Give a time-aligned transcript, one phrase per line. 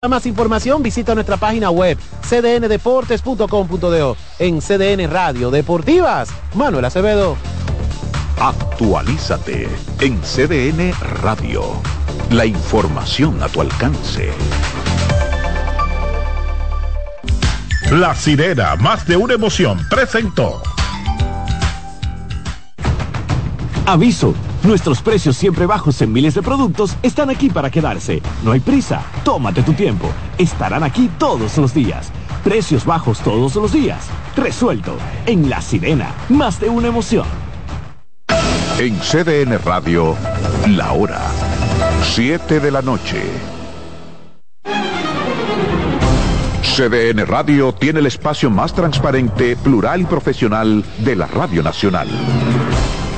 [0.00, 6.28] Para más información visita nuestra página web cdndeportes.com.do en CDN Radio Deportivas.
[6.54, 7.36] Manuel Acevedo.
[8.38, 11.64] Actualízate en CDN Radio.
[12.30, 14.30] La información a tu alcance.
[17.90, 20.62] La sirena, más de una emoción, presentó.
[23.84, 24.32] Aviso.
[24.62, 28.20] Nuestros precios siempre bajos en miles de productos están aquí para quedarse.
[28.44, 29.02] No hay prisa.
[29.24, 30.10] Tómate tu tiempo.
[30.36, 32.10] Estarán aquí todos los días.
[32.42, 34.08] Precios bajos todos los días.
[34.36, 34.96] Resuelto.
[35.26, 36.12] En La Sirena.
[36.28, 37.26] Más de una emoción.
[38.78, 40.16] En CDN Radio,
[40.68, 41.20] la hora.
[42.02, 43.22] 7 de la noche.
[46.62, 52.08] CDN Radio tiene el espacio más transparente, plural y profesional de la Radio Nacional.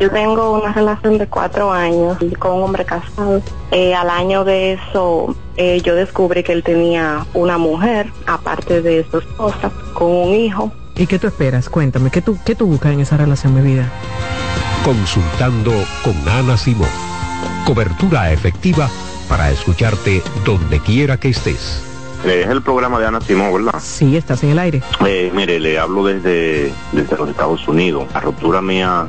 [0.00, 3.42] Yo tengo una relación de cuatro años con un hombre casado.
[3.70, 9.06] Eh, al año de eso, eh, yo descubrí que él tenía una mujer, aparte de
[9.10, 10.72] su esposa, con un hijo.
[10.96, 11.68] ¿Y qué tú esperas?
[11.68, 13.90] Cuéntame, ¿qué tú, qué tú buscas en esa relación, mi vida?
[14.84, 16.88] Consultando con Ana Simón.
[17.66, 18.88] Cobertura efectiva
[19.28, 21.82] para escucharte donde quiera que estés.
[22.24, 23.80] Eh, es el programa de Ana Simón, ¿verdad?
[23.80, 24.82] Sí, estás en el aire.
[25.06, 28.06] Eh, mire, le hablo desde, desde los Estados Unidos.
[28.14, 29.08] La ruptura mía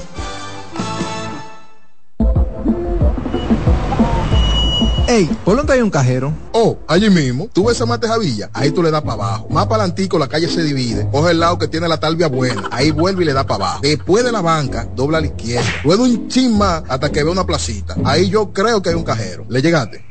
[5.21, 6.33] Ey, ¿por dónde hay un cajero?
[6.51, 7.47] Oh, allí mismo.
[7.53, 9.47] Tú ves a Mate Javilla, ahí tú le das para abajo.
[9.51, 11.07] Más para adelantico la calle se divide.
[11.11, 12.63] Coge el lado que tiene la talvia buena.
[12.71, 13.79] Ahí vuelve y le da para abajo.
[13.83, 15.69] Después de la banca, dobla a la izquierda.
[15.83, 17.95] Luego un chin más hasta que ve una placita.
[18.03, 19.45] Ahí yo creo que hay un cajero.
[19.47, 20.03] ¿Le llegaste?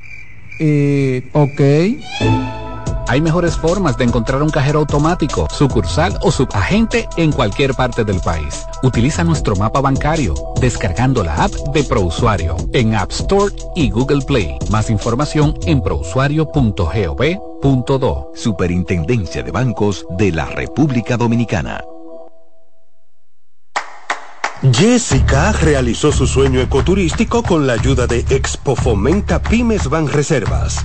[0.61, 2.60] Eh, ok.
[3.09, 8.21] Hay mejores formas de encontrar un cajero automático, sucursal o subagente en cualquier parte del
[8.21, 8.67] país.
[8.83, 14.59] Utiliza nuestro mapa bancario descargando la app de ProUsuario en App Store y Google Play.
[14.71, 18.33] Más información en prousuario.gov.do.
[18.35, 21.83] Superintendencia de Bancos de la República Dominicana.
[24.63, 30.85] Jessica realizó su sueño ecoturístico con la ayuda de Expo Fomenta Pymes Ban Reservas.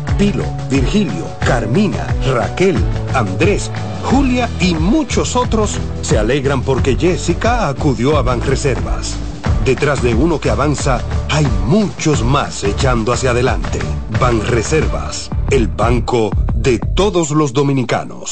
[0.17, 2.77] Pilo, Virgilio, Carmina, Raquel,
[3.13, 3.71] Andrés,
[4.03, 9.15] Julia y muchos otros se alegran porque Jessica acudió a Banreservas.
[9.65, 13.79] Detrás de uno que avanza, hay muchos más echando hacia adelante.
[14.19, 18.31] Banreservas, el banco de todos los dominicanos.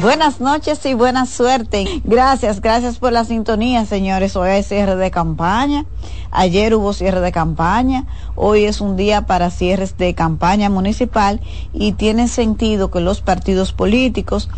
[0.00, 1.84] Buenas noches y buena suerte.
[2.04, 4.34] Gracias, gracias por la sintonía, señores.
[4.34, 5.84] Hoy hay cierre de campaña.
[6.30, 8.06] Ayer hubo cierre de campaña.
[8.34, 11.42] Hoy es un día para cierres de campaña municipal
[11.74, 14.48] y tiene sentido que los partidos políticos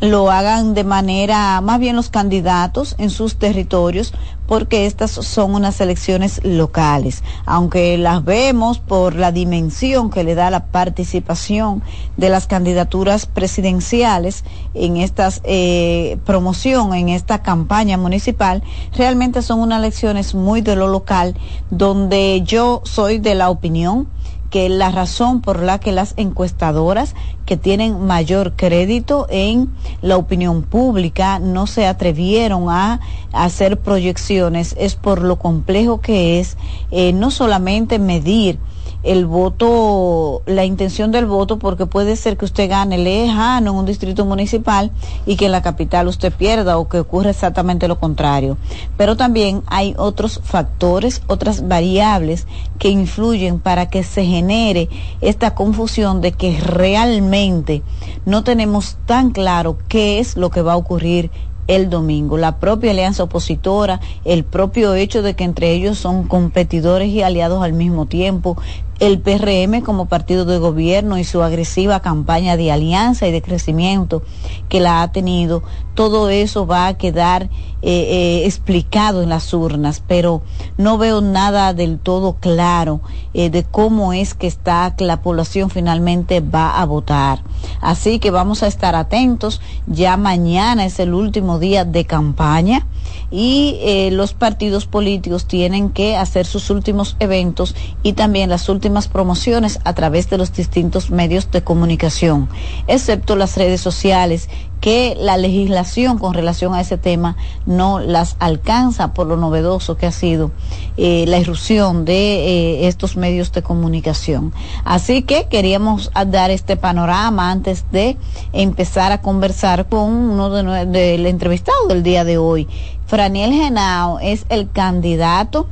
[0.00, 4.14] lo hagan de manera, más bien los candidatos en sus territorios,
[4.46, 7.22] porque estas son unas elecciones locales.
[7.44, 11.82] Aunque las vemos por la dimensión que le da la participación
[12.16, 14.44] de las candidaturas presidenciales
[14.74, 18.62] en esta eh, promoción, en esta campaña municipal,
[18.96, 21.36] realmente son unas elecciones muy de lo local,
[21.70, 24.08] donde yo soy de la opinión
[24.50, 27.14] que la razón por la que las encuestadoras
[27.46, 29.70] que tienen mayor crédito en
[30.02, 33.00] la opinión pública no se atrevieron a,
[33.32, 36.56] hacer proyecciones es por lo complejo que es
[36.90, 38.58] eh, no solamente medir
[39.02, 43.86] el voto, la intención del voto, porque puede ser que usted gane lejano en un
[43.86, 44.90] distrito municipal
[45.26, 48.58] y que en la capital usted pierda o que ocurra exactamente lo contrario.
[48.96, 52.46] Pero también hay otros factores, otras variables
[52.78, 54.88] que influyen para que se genere
[55.20, 57.82] esta confusión de que realmente
[58.26, 61.30] no tenemos tan claro qué es lo que va a ocurrir
[61.70, 62.36] el domingo.
[62.36, 67.62] La propia alianza opositora, el propio hecho de que entre ellos son competidores y aliados
[67.62, 68.56] al mismo tiempo,
[69.00, 74.22] el PRM como partido de gobierno y su agresiva campaña de alianza y de crecimiento
[74.68, 75.62] que la ha tenido,
[75.94, 77.48] todo eso va a quedar eh,
[77.82, 80.42] eh, explicado en las urnas, pero
[80.76, 83.00] no veo nada del todo claro
[83.32, 87.42] eh, de cómo es que está que la población finalmente va a votar.
[87.80, 89.62] Así que vamos a estar atentos.
[89.86, 92.86] Ya mañana es el último día de campaña
[93.30, 99.78] y los partidos políticos tienen que hacer sus últimos eventos y también las últimas promociones
[99.84, 102.48] a través de los distintos medios de comunicación,
[102.86, 104.48] excepto las redes sociales
[104.80, 110.06] que la legislación con relación a ese tema no las alcanza por lo novedoso que
[110.06, 110.52] ha sido
[110.96, 114.52] eh, la irrupción de eh, estos medios de comunicación.
[114.84, 118.16] Así que queríamos dar este panorama antes de
[118.52, 122.66] empezar a conversar con uno del entrevistado del día de hoy.
[123.10, 125.66] Franiel Genao es el candidato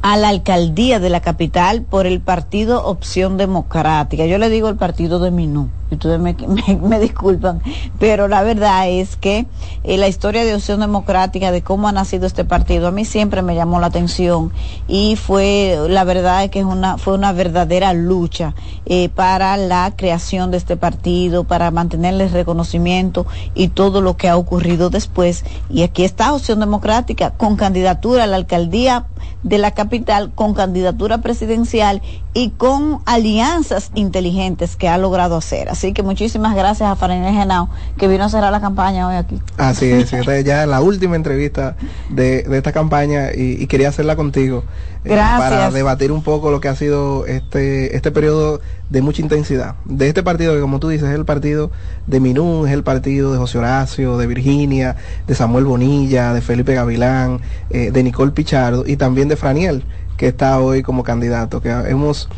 [0.00, 4.24] a la alcaldía de la capital por el partido Opción Democrática.
[4.24, 6.20] Yo le digo el partido de Minú ustedes
[6.80, 7.62] me, disculpan,
[7.98, 9.46] pero la verdad es que
[9.84, 13.42] eh, la historia de Opción Democrática, de cómo ha nacido este partido, a mí siempre
[13.42, 14.52] me llamó la atención
[14.86, 18.54] y fue, la verdad es que es una, fue una verdadera lucha
[18.86, 24.36] eh, para la creación de este partido, para mantenerle reconocimiento y todo lo que ha
[24.36, 25.44] ocurrido después.
[25.70, 29.06] Y aquí está Opción Democrática con candidatura a la alcaldía
[29.42, 32.02] de la capital, con candidatura presidencial
[32.38, 35.68] y con alianzas inteligentes que ha logrado hacer.
[35.70, 39.42] Así que muchísimas gracias a Farinel Genao que vino a cerrar la campaña hoy aquí.
[39.56, 41.74] Así es, esta es ya la última entrevista
[42.10, 44.62] de, esta campaña y, quería hacerla contigo.
[45.04, 49.74] Eh, para debatir un poco lo que ha sido este, este periodo de mucha intensidad.
[49.84, 51.72] De este partido que como tú dices es el partido
[52.06, 54.94] de Minú, es el partido de José Horacio, de Virginia,
[55.26, 57.40] de Samuel Bonilla, de Felipe Gavilán,
[57.70, 59.82] eh, de Nicole Pichardo y también de Franiel,
[60.18, 62.28] que está hoy como candidato, que hemos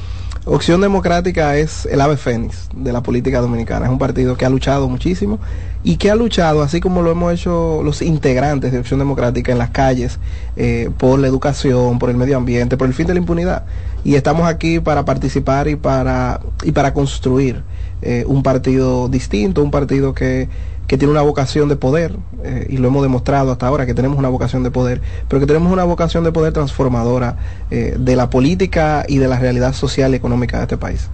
[0.46, 3.84] Opción Democrática es el ave fénix de la política dominicana.
[3.84, 5.38] Es un partido que ha luchado muchísimo
[5.82, 9.58] y que ha luchado, así como lo hemos hecho los integrantes de Opción Democrática en
[9.58, 10.18] las calles,
[10.56, 13.64] eh, por la educación, por el medio ambiente, por el fin de la impunidad.
[14.02, 17.62] Y estamos aquí para participar y para, y para construir
[18.00, 20.48] eh, un partido distinto, un partido que
[20.90, 24.18] que tiene una vocación de poder, eh, y lo hemos demostrado hasta ahora que tenemos
[24.18, 27.36] una vocación de poder, pero que tenemos una vocación de poder transformadora
[27.70, 31.08] eh, de la política y de la realidad social y económica de este país.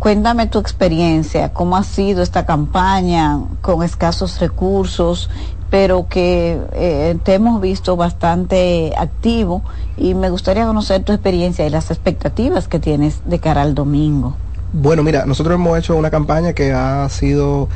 [0.00, 5.30] Cuéntame tu experiencia, cómo ha sido esta campaña con escasos recursos,
[5.70, 9.62] pero que eh, te hemos visto bastante activo
[9.96, 14.34] y me gustaría conocer tu experiencia y las expectativas que tienes de cara al domingo.
[14.72, 17.68] Bueno, mira, nosotros hemos hecho una campaña que ha sido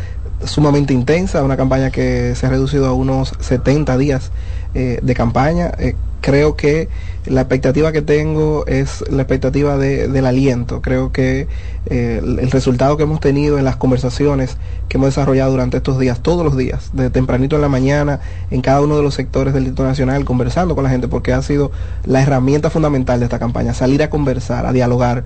[0.46, 4.30] sumamente intensa, una campaña que se ha reducido a unos 70 días
[4.74, 5.70] eh, de campaña.
[5.78, 6.88] Eh, creo que
[7.26, 10.82] la expectativa que tengo es la expectativa del aliento.
[10.82, 11.46] Creo que
[11.86, 14.56] eh, el, resultado que hemos tenido en las conversaciones
[14.88, 18.20] que hemos desarrollado durante estos días, todos los días, de tempranito en la mañana,
[18.50, 21.40] en cada uno de los sectores del Distrito Nacional, conversando con la gente, porque ha
[21.40, 21.70] sido
[22.04, 25.24] la herramienta fundamental de esta campaña, salir a conversar, a dialogar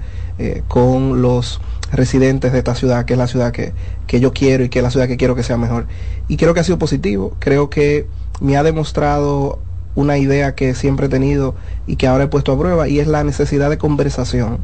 [0.68, 1.60] con los
[1.92, 3.73] residentes de esta ciudad, que es la ciudad que,
[4.07, 5.87] que yo quiero y que es la ciudad que quiero que sea mejor.
[6.28, 8.07] Y creo que ha sido positivo, creo que
[8.40, 9.59] me ha demostrado
[9.95, 11.54] una idea que siempre he tenido
[11.87, 14.59] y que ahora he puesto a prueba y es la necesidad de conversación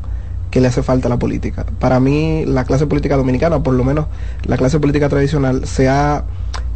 [0.50, 1.66] que le hace falta a la política.
[1.80, 4.06] Para mí la clase política dominicana, por lo menos
[4.44, 6.24] la clase política tradicional, se ha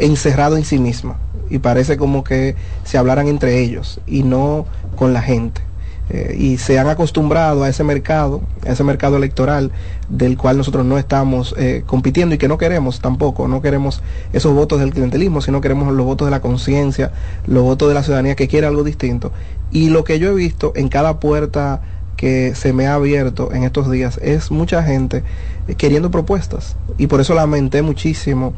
[0.01, 5.13] encerrado en sí misma y parece como que se hablaran entre ellos y no con
[5.13, 5.68] la gente.
[6.11, 9.73] Eh, y se han acostumbrado a ese mercado, a ese mercado electoral
[10.09, 14.55] del cual nosotros no estamos eh, compitiendo y que no queremos tampoco, no queremos esos
[14.55, 17.13] votos del clientelismo, sino queremos los votos de la conciencia,
[17.47, 19.33] los votos de la ciudadanía que quiere algo distinto.
[19.71, 21.83] Y lo que yo he visto en cada puerta
[22.17, 25.23] que se me ha abierto en estos días es mucha gente
[25.69, 26.77] eh, queriendo propuestas.
[26.97, 28.55] Y por eso lamenté muchísimo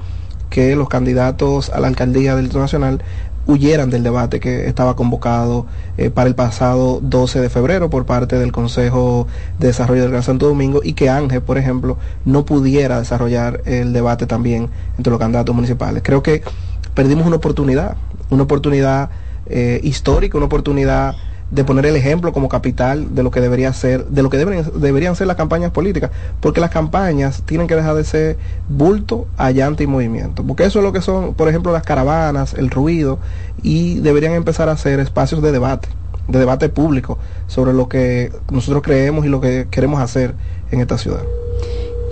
[0.50, 3.02] que los candidatos a la alcaldía del Nacional
[3.46, 5.66] huyeran del debate que estaba convocado
[5.96, 9.26] eh, para el pasado 12 de febrero por parte del Consejo
[9.58, 13.92] de Desarrollo del Gran Santo Domingo y que Ángel, por ejemplo, no pudiera desarrollar el
[13.92, 16.02] debate también entre los candidatos municipales.
[16.04, 16.42] Creo que
[16.94, 17.96] perdimos una oportunidad,
[18.30, 19.10] una oportunidad
[19.46, 21.16] eh, histórica, una oportunidad
[21.50, 24.70] de poner el ejemplo como capital de lo que debería ser, de lo que deberían,
[24.76, 28.38] deberían ser las campañas políticas, porque las campañas tienen que dejar de ser
[28.68, 32.70] bulto, allante y movimiento, porque eso es lo que son, por ejemplo, las caravanas, el
[32.70, 33.18] ruido,
[33.62, 35.88] y deberían empezar a ser espacios de debate,
[36.28, 40.34] de debate público sobre lo que nosotros creemos y lo que queremos hacer
[40.70, 41.22] en esta ciudad.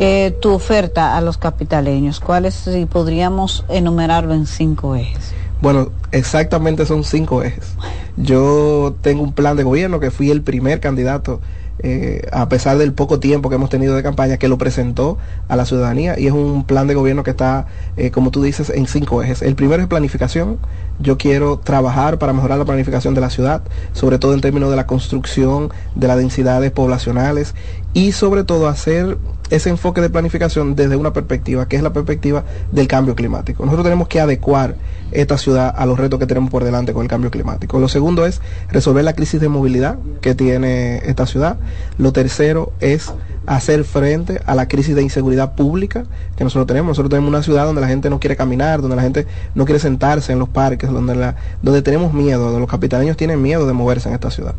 [0.00, 5.34] Eh, tu oferta a los capitaleños, ¿cuáles si podríamos enumerarlo en cinco ejes?
[5.60, 7.74] Bueno, exactamente son cinco ejes.
[8.16, 11.40] Yo tengo un plan de gobierno que fui el primer candidato,
[11.80, 15.56] eh, a pesar del poco tiempo que hemos tenido de campaña, que lo presentó a
[15.56, 18.86] la ciudadanía y es un plan de gobierno que está, eh, como tú dices, en
[18.86, 19.42] cinco ejes.
[19.42, 20.58] El primero es planificación.
[21.00, 23.62] Yo quiero trabajar para mejorar la planificación de la ciudad,
[23.92, 27.54] sobre todo en términos de la construcción de las densidades poblacionales
[27.94, 29.18] y sobre todo hacer
[29.50, 33.64] ese enfoque de planificación desde una perspectiva, que es la perspectiva del cambio climático.
[33.64, 34.76] Nosotros tenemos que adecuar
[35.10, 37.78] esta ciudad a los retos que tenemos por delante con el cambio climático.
[37.78, 41.56] Lo segundo es resolver la crisis de movilidad que tiene esta ciudad.
[41.96, 43.12] Lo tercero es
[43.48, 46.04] hacer frente a la crisis de inseguridad pública
[46.36, 46.88] que nosotros tenemos.
[46.88, 49.80] Nosotros tenemos una ciudad donde la gente no quiere caminar, donde la gente no quiere
[49.80, 53.72] sentarse en los parques, donde, la, donde tenemos miedo, donde los capitaleños tienen miedo de
[53.72, 54.54] moverse en esta ciudad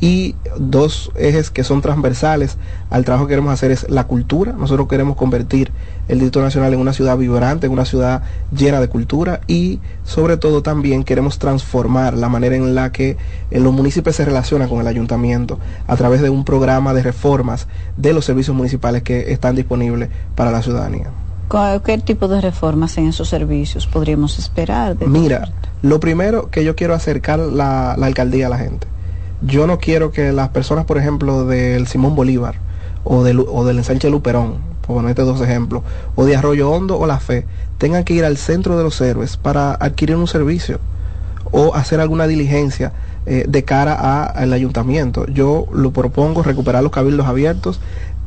[0.00, 2.58] y dos ejes que son transversales
[2.90, 4.52] al trabajo que queremos hacer es la cultura.
[4.52, 5.72] Nosotros queremos convertir
[6.08, 8.22] el Distrito Nacional en una ciudad vibrante, en una ciudad
[8.54, 13.16] llena de cultura y sobre todo también queremos transformar la manera en la que
[13.50, 18.12] los municipios se relacionan con el ayuntamiento a través de un programa de reformas de
[18.12, 21.10] los servicios municipales que están disponibles para la ciudadanía.
[21.84, 24.96] ¿Qué tipo de reformas en esos servicios podríamos esperar?
[25.06, 28.88] Mira, lo primero que yo quiero acercar la, la alcaldía a la gente
[29.42, 32.56] yo no quiero que las personas, por ejemplo, del Simón Bolívar
[33.04, 35.82] o del, o del ensanche Luperón, por ponerte dos ejemplos,
[36.14, 37.46] o de Arroyo Hondo o La Fe,
[37.78, 40.80] tengan que ir al centro de los héroes para adquirir un servicio
[41.52, 42.92] o hacer alguna diligencia
[43.26, 45.26] eh, de cara al ayuntamiento.
[45.26, 47.80] Yo lo propongo recuperar los cabildos abiertos,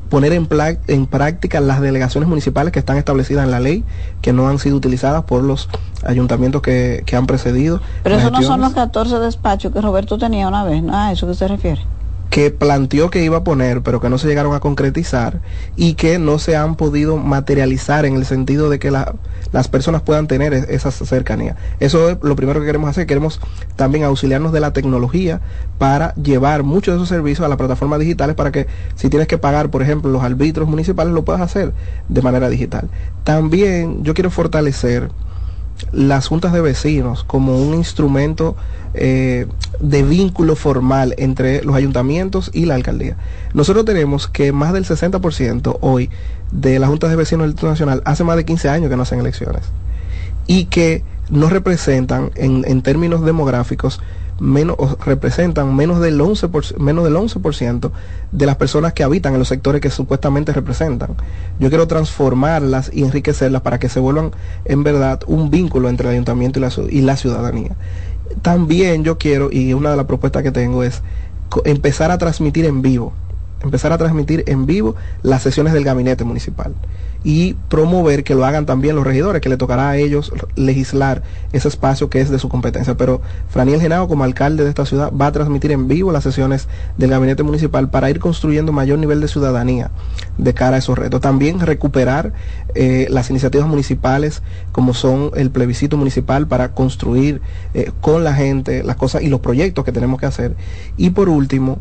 [0.10, 0.48] poner en,
[0.88, 3.84] en práctica las delegaciones municipales que están establecidas en la ley,
[4.22, 5.70] que no han sido utilizadas por los
[6.04, 7.82] ayuntamientos que, que han precedido.
[8.04, 10.96] Pero esos no son los 14 despachos que Roberto tenía una vez, ¿no?
[10.96, 11.82] ¿A eso que se refiere?
[12.30, 15.42] Que planteó que iba a poner, pero que no se llegaron a concretizar
[15.76, 20.28] y que no se han podido materializar en el sentido de que las personas puedan
[20.28, 21.56] tener esa cercanía.
[21.80, 23.08] Eso es lo primero que queremos hacer.
[23.08, 23.40] Queremos
[23.76, 25.42] también auxiliarnos de la tecnología
[25.80, 29.40] para llevar muchos de esos servicios a las plataformas digitales para que si tienes que
[29.40, 31.74] pagar, por ejemplo, los arbitros municipales, lo puedas hacer
[32.10, 32.90] de manera digital.
[33.24, 35.10] También yo quiero fortalecer
[35.92, 38.56] las juntas de vecinos como un instrumento
[38.94, 39.48] eh,
[39.80, 43.16] de vínculo formal entre los ayuntamientos y la alcaldía.
[43.54, 46.10] Nosotros tenemos que más del 60% hoy
[46.52, 49.04] de las juntas de vecinos del Instituto Nacional hace más de 15 años que no
[49.04, 49.64] hacen elecciones
[50.48, 54.02] y que no representan en, en términos demográficos
[54.40, 57.92] menos representan menos del 11%, menos del 11%
[58.32, 61.16] de las personas que habitan en los sectores que supuestamente representan.
[61.60, 64.32] Yo quiero transformarlas y enriquecerlas para que se vuelvan
[64.66, 67.76] en verdad un vínculo entre el ayuntamiento y la, y la ciudadanía.
[68.42, 71.02] También yo quiero, y una de las propuestas que tengo es
[71.66, 73.14] empezar a transmitir en vivo
[73.62, 76.74] empezar a transmitir en vivo las sesiones del gabinete municipal
[77.24, 81.68] y promover que lo hagan también los regidores, que le tocará a ellos legislar ese
[81.68, 82.96] espacio que es de su competencia.
[82.96, 86.68] Pero Franiel Genao, como alcalde de esta ciudad, va a transmitir en vivo las sesiones
[86.98, 89.92] del gabinete municipal para ir construyendo mayor nivel de ciudadanía
[90.38, 91.20] de cara a esos retos.
[91.20, 92.32] También recuperar
[92.76, 97.42] eh, las iniciativas municipales como son el plebiscito municipal para construir
[97.74, 100.56] eh, con la gente las cosas y los proyectos que tenemos que hacer.
[100.96, 101.80] Y por último,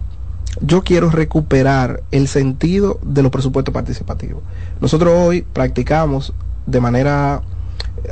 [0.61, 4.42] yo quiero recuperar el sentido de los presupuestos participativos.
[4.81, 6.33] Nosotros hoy practicamos
[6.66, 7.42] de manera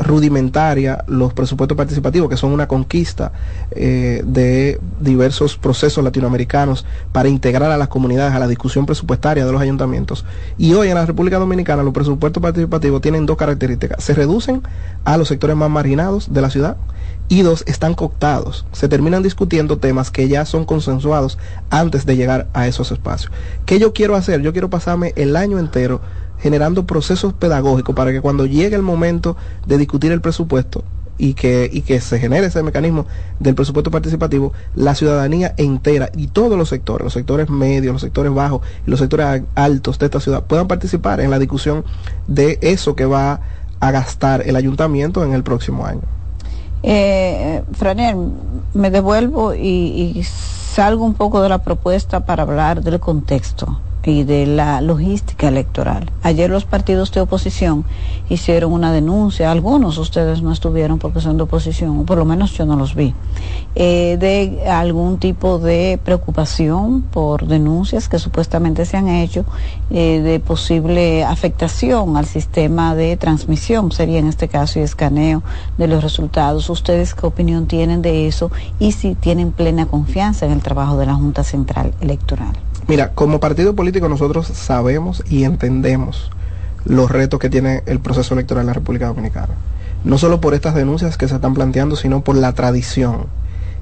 [0.01, 3.33] rudimentaria los presupuestos participativos, que son una conquista
[3.71, 9.53] eh, de diversos procesos latinoamericanos para integrar a las comunidades a la discusión presupuestaria de
[9.53, 10.25] los ayuntamientos.
[10.59, 14.03] Y hoy en la República Dominicana los presupuestos participativos tienen dos características.
[14.03, 14.63] Se reducen
[15.05, 16.77] a los sectores más marginados de la ciudad
[17.29, 18.67] y dos, están cooptados.
[18.73, 21.39] Se terminan discutiendo temas que ya son consensuados
[21.71, 23.33] antes de llegar a esos espacios.
[23.65, 24.43] ¿Qué yo quiero hacer?
[24.43, 26.01] Yo quiero pasarme el año entero
[26.39, 29.37] generando procesos pedagógicos para que cuando llegue el momento
[29.67, 30.85] de discutir el presupuesto
[31.19, 33.07] y que, y que se genere ese mecanismo
[33.41, 38.33] del presupuesto participativo, la ciudadanía entera y todos los sectores, los sectores medios, los sectores
[38.35, 41.85] bajos y los sectores altos de esta ciudad puedan participar en la discusión
[42.27, 43.41] de eso que va
[43.81, 46.03] a gastar el ayuntamiento en el próximo año.
[46.89, 48.17] Eh, Franer,
[48.75, 54.23] me devuelvo y, y salgo un poco de la propuesta para hablar del contexto y
[54.23, 56.11] de la logística electoral.
[56.23, 57.85] Ayer los partidos de oposición
[58.29, 62.53] hicieron una denuncia, algunos ustedes no estuvieron porque son de oposición, o por lo menos
[62.53, 63.15] yo no los vi,
[63.75, 69.45] eh, de algún tipo de preocupación por denuncias que supuestamente se han hecho
[69.91, 75.43] eh, de posible afectación al sistema de transmisión, sería en este caso y escaneo
[75.79, 76.71] de los resultados.
[76.71, 81.07] ¿Ustedes qué opinión tienen de eso y si tienen plena confianza en el trabajo de
[81.07, 82.57] la Junta Central Electoral?
[82.89, 86.31] Mira, como partido político nosotros sabemos y entendemos
[86.85, 89.55] los retos que tiene el proceso electoral en la República Dominicana.
[90.05, 93.27] No solo por estas denuncias que se están planteando, sino por la tradición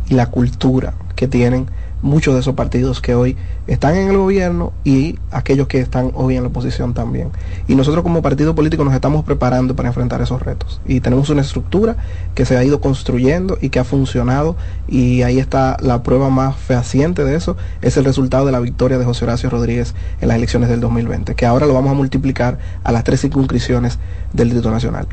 [0.09, 1.67] y la cultura que tienen
[2.05, 3.35] muchos de esos partidos que hoy
[3.67, 7.31] están en el gobierno y aquellos que están hoy en la oposición también.
[7.67, 10.83] Y nosotros como partido político nos estamos preparando para enfrentar esos retos.
[10.87, 11.97] Y tenemos una estructura
[12.35, 14.55] que se ha ido construyendo y que ha funcionado
[14.87, 18.99] y ahí está la prueba más fehaciente de eso, es el resultado de la victoria
[18.99, 22.59] de José Horacio Rodríguez en las elecciones del 2020, que ahora lo vamos a multiplicar
[22.85, 23.99] a las tres circunscripciones
[24.35, 25.07] del Distrito Nacional.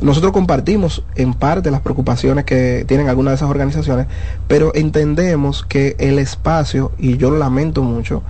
[0.00, 4.06] Nosotros compartimos en parte las preocupaciones que tienen algunas de esas organizaciones,
[4.48, 8.22] pero entendemos que el espacio, y yo lo lamento mucho,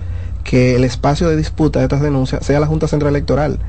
[0.43, 3.59] que el espacio de disputa de estas denuncias sea la Junta Central Electoral.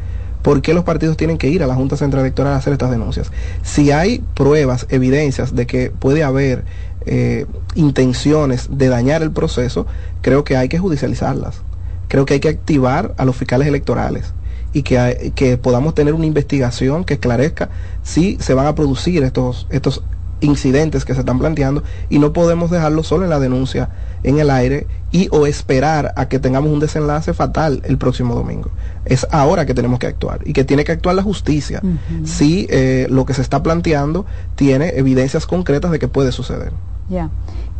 [0.42, 2.90] ¿Por qué los partidos tienen que ir a la Junta Central Electoral a hacer estas
[2.90, 3.30] denuncias?
[3.62, 6.64] Si hay pruebas, evidencias de que puede haber
[7.06, 9.86] eh, intenciones de dañar el proceso,
[10.22, 11.62] creo que hay que judicializarlas.
[12.08, 14.34] Creo que hay que activar a los fiscales electorales
[14.72, 17.68] y que, que podamos tener una investigación que esclarezca
[18.02, 20.02] si se van a producir estos, estos
[20.42, 23.90] incidentes que se están planteando y no podemos dejarlo solo en la denuncia
[24.22, 28.70] en el aire y o esperar a que tengamos un desenlace fatal el próximo domingo.
[29.04, 31.82] Es ahora que tenemos que actuar y que tiene que actuar la justicia
[32.24, 36.72] si eh, lo que se está planteando tiene evidencias concretas de que puede suceder.
[37.08, 37.30] Ya.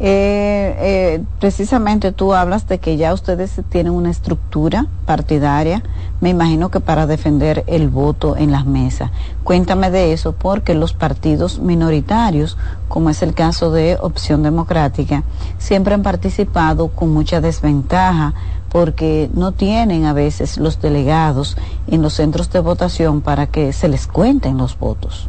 [0.05, 5.81] Eh, eh, precisamente tú hablas de que ya ustedes tienen una estructura partidaria,
[6.21, 9.12] me imagino que para defender el voto en las mesas.
[9.45, 15.23] Cuéntame de eso, porque los partidos minoritarios, como es el caso de Opción Democrática,
[15.59, 18.35] siempre han participado con mucha desventaja
[18.71, 23.87] porque no tienen a veces los delegados en los centros de votación para que se
[23.87, 25.29] les cuenten los votos.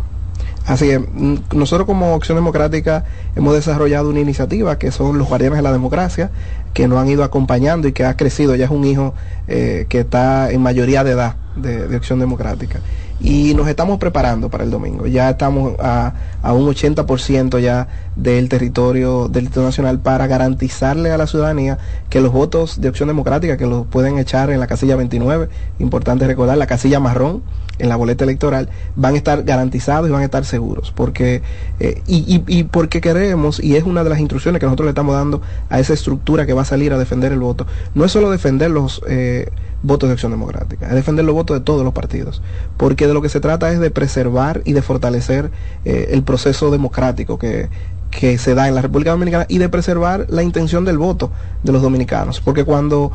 [0.65, 5.58] Así que mm, nosotros como Opción Democrática hemos desarrollado una iniciativa que son los guardianes
[5.58, 6.32] de la democracia,
[6.73, 9.13] que nos han ido acompañando y que ha crecido, ya es un hijo
[9.47, 12.80] eh, que está en mayoría de edad de, de Acción Democrática
[13.23, 15.08] y nos estamos preparando para el domingo.
[15.08, 21.17] Ya estamos a, a un 80% ya del territorio del Distrito Nacional para garantizarle a
[21.17, 21.78] la ciudadanía
[22.10, 25.47] que los votos de opción democrática, que los pueden echar en la casilla 29,
[25.80, 27.41] importante recordar, la casilla marrón
[27.79, 30.91] en la boleta electoral, van a estar garantizados y van a estar seguros.
[30.91, 31.41] Porque,
[31.79, 35.15] eh, y, y, porque queremos, y es una de las instrucciones que nosotros le estamos
[35.15, 38.31] dando a esa estructura que va a salir a defender el voto, no es solo
[38.31, 39.01] defender los...
[39.07, 39.49] Eh,
[39.86, 42.41] votos de acción democrática, es defender los votos de todos los partidos,
[42.77, 45.51] porque de lo que se trata es de preservar y de fortalecer
[45.83, 47.67] eh, el proceso democrático que,
[48.09, 51.31] que se da en la República Dominicana y de preservar la intención del voto
[51.63, 53.12] de los dominicanos, porque cuando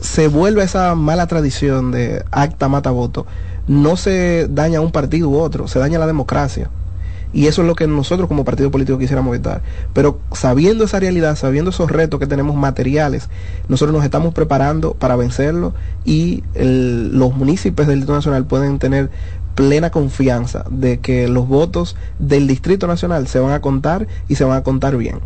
[0.00, 3.26] se vuelve esa mala tradición de acta mata voto,
[3.68, 6.70] no se daña un partido u otro, se daña la democracia.
[7.32, 9.60] Y eso es lo que nosotros como partido político quisiéramos evitar.
[9.92, 13.28] Pero sabiendo esa realidad, sabiendo esos retos que tenemos materiales,
[13.68, 15.74] nosotros nos estamos preparando para vencerlo
[16.06, 19.10] y los municipios del Distrito Nacional pueden tener
[19.54, 24.44] plena confianza de que los votos del Distrito Nacional se van a contar y se
[24.44, 25.18] van a contar bien.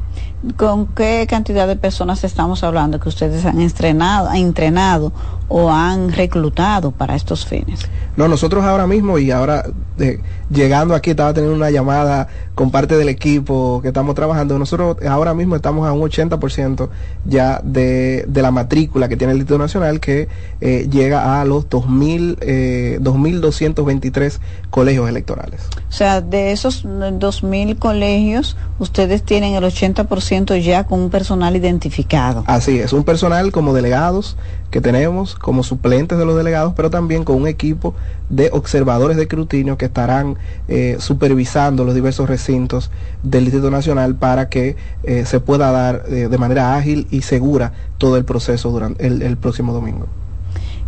[0.57, 5.12] ¿Con qué cantidad de personas estamos hablando que ustedes han entrenado, entrenado
[5.48, 7.88] o han reclutado para estos fines?
[8.16, 9.64] No, nosotros ahora mismo y ahora
[9.98, 14.59] eh, llegando aquí estaba teniendo una llamada con parte del equipo que estamos trabajando.
[14.59, 16.88] Nosotros ahora mismo estamos a un 80%
[17.24, 20.28] ya de, de, la matrícula que tiene el Distrito Nacional que
[20.61, 24.38] eh, llega a los 2000, eh, 2.223
[24.70, 25.62] colegios electorales.
[25.88, 32.45] O sea, de esos 2.000 colegios, ustedes tienen el 80% ya con un personal identificado.
[32.47, 34.37] Así es, un personal como delegados
[34.71, 37.95] que tenemos, como suplentes de los delegados, pero también con un equipo
[38.31, 42.90] de observadores de escrutinio que estarán eh, supervisando los diversos recintos
[43.23, 47.73] del Distrito Nacional para que eh, se pueda dar eh, de manera ágil y segura
[47.99, 50.07] todo el proceso durante el, el próximo domingo.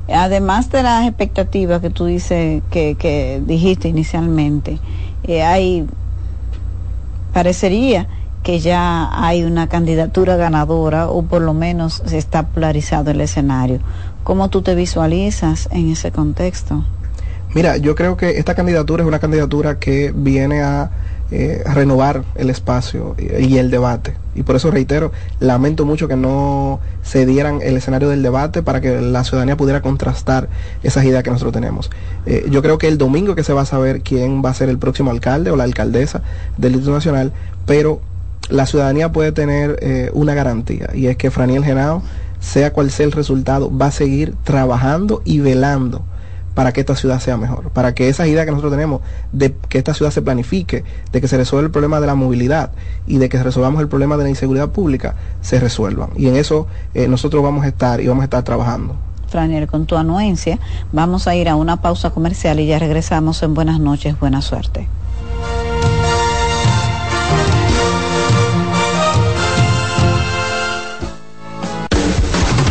[0.09, 4.79] Además de las expectativas que tú dices que, que dijiste inicialmente,
[5.27, 5.87] hay
[7.33, 8.07] parecería
[8.45, 13.81] que ya hay una candidatura ganadora o por lo menos se está polarizado el escenario.
[14.23, 16.85] ¿Cómo tú te visualizas en ese contexto?
[17.55, 20.91] Mira, yo creo que esta candidatura es una candidatura que viene a,
[21.31, 24.15] eh, renovar el espacio y, el debate.
[24.35, 28.83] Y por eso reitero, lamento mucho que no se dieran el escenario del debate para
[28.83, 30.49] que la ciudadanía pudiera contrastar
[30.83, 31.91] esas ideas que nosotros tenemos.
[32.27, 34.69] Eh, yo creo que el domingo que se va a saber quién va a ser
[34.69, 36.23] el próximo alcalde o la alcaldesa
[36.59, 37.33] del Distrito Nacional,
[37.65, 38.01] pero
[38.49, 42.03] la ciudadanía puede tener eh, una garantía y es que Franiel Genao,
[42.41, 46.05] sea cual sea el resultado, va a seguir trabajando y velando
[46.55, 49.01] para que esta ciudad sea mejor, para que esas ideas que nosotros tenemos
[49.33, 52.71] de que esta ciudad se planifique, de que se resuelva el problema de la movilidad
[53.07, 56.11] y de que resolvamos el problema de la inseguridad pública, se resuelvan.
[56.17, 58.95] Y en eso eh, nosotros vamos a estar y vamos a estar trabajando.
[59.29, 60.61] Franiel, con tu anuencia,
[60.93, 64.87] vamos a ir a una pausa comercial y ya regresamos en Buenas noches, buena suerte.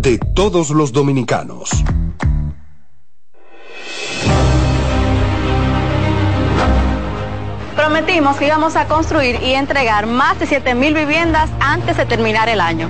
[0.00, 1.68] de todos los dominicanos.
[7.76, 12.62] Prometimos que íbamos a construir y entregar más de 7.000 viviendas antes de terminar el
[12.62, 12.88] año.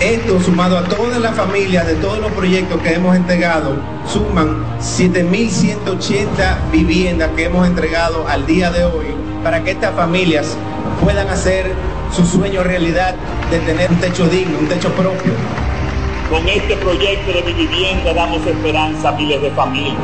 [0.00, 6.70] Esto sumado a todas las familias de todos los proyectos que hemos entregado, suman 7.180
[6.70, 9.06] viviendas que hemos entregado al día de hoy
[9.42, 10.56] para que estas familias
[11.02, 11.72] puedan hacer
[12.12, 13.14] su sueño realidad
[13.50, 15.32] de tener un techo digno, un techo propio.
[16.30, 19.96] Con este proyecto de mi vivienda damos esperanza a miles de familias.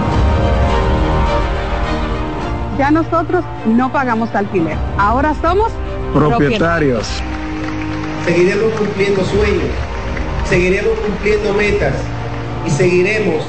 [2.79, 5.71] Ya nosotros no pagamos alquiler, ahora somos
[6.15, 7.09] propietarios.
[8.25, 9.71] Seguiremos cumpliendo sueños,
[10.49, 11.95] seguiremos cumpliendo metas
[12.67, 13.45] y seguiremos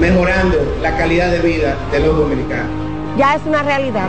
[0.00, 2.70] mejorando la calidad de vida de los dominicanos.
[3.16, 4.08] Ya es una realidad.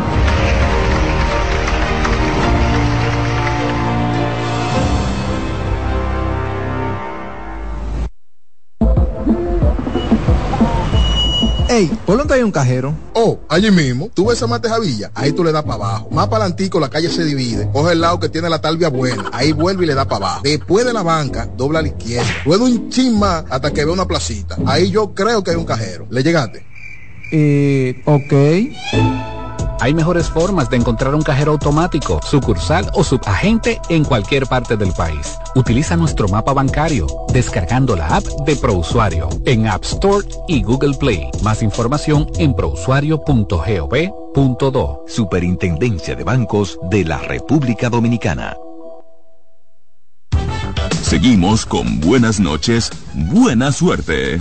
[11.71, 12.93] Ey, ¿por dónde hay un cajero?
[13.13, 14.09] Oh, allí mismo.
[14.13, 16.09] Tú ves a Mate Javilla, ahí tú le das para abajo.
[16.11, 17.69] Más para la calle se divide.
[17.71, 19.29] Coge el lado que tiene la talvia buena.
[19.31, 20.41] Ahí vuelve y le da para abajo.
[20.43, 22.27] Después de la banca, dobla a la izquierda.
[22.45, 24.57] Luego un chin más hasta que ve una placita.
[24.65, 26.07] Ahí yo creo que hay un cajero.
[26.09, 26.65] ¿Le llegaste?
[27.31, 29.30] Eh, ok.
[29.81, 34.93] Hay mejores formas de encontrar un cajero automático, sucursal o subagente en cualquier parte del
[34.93, 35.39] país.
[35.55, 41.31] Utiliza nuestro mapa bancario descargando la app de ProUsuario en App Store y Google Play.
[41.41, 45.03] Más información en prousuario.gov.do.
[45.07, 48.55] Superintendencia de Bancos de la República Dominicana.
[51.01, 54.39] Seguimos con buenas noches, buena suerte.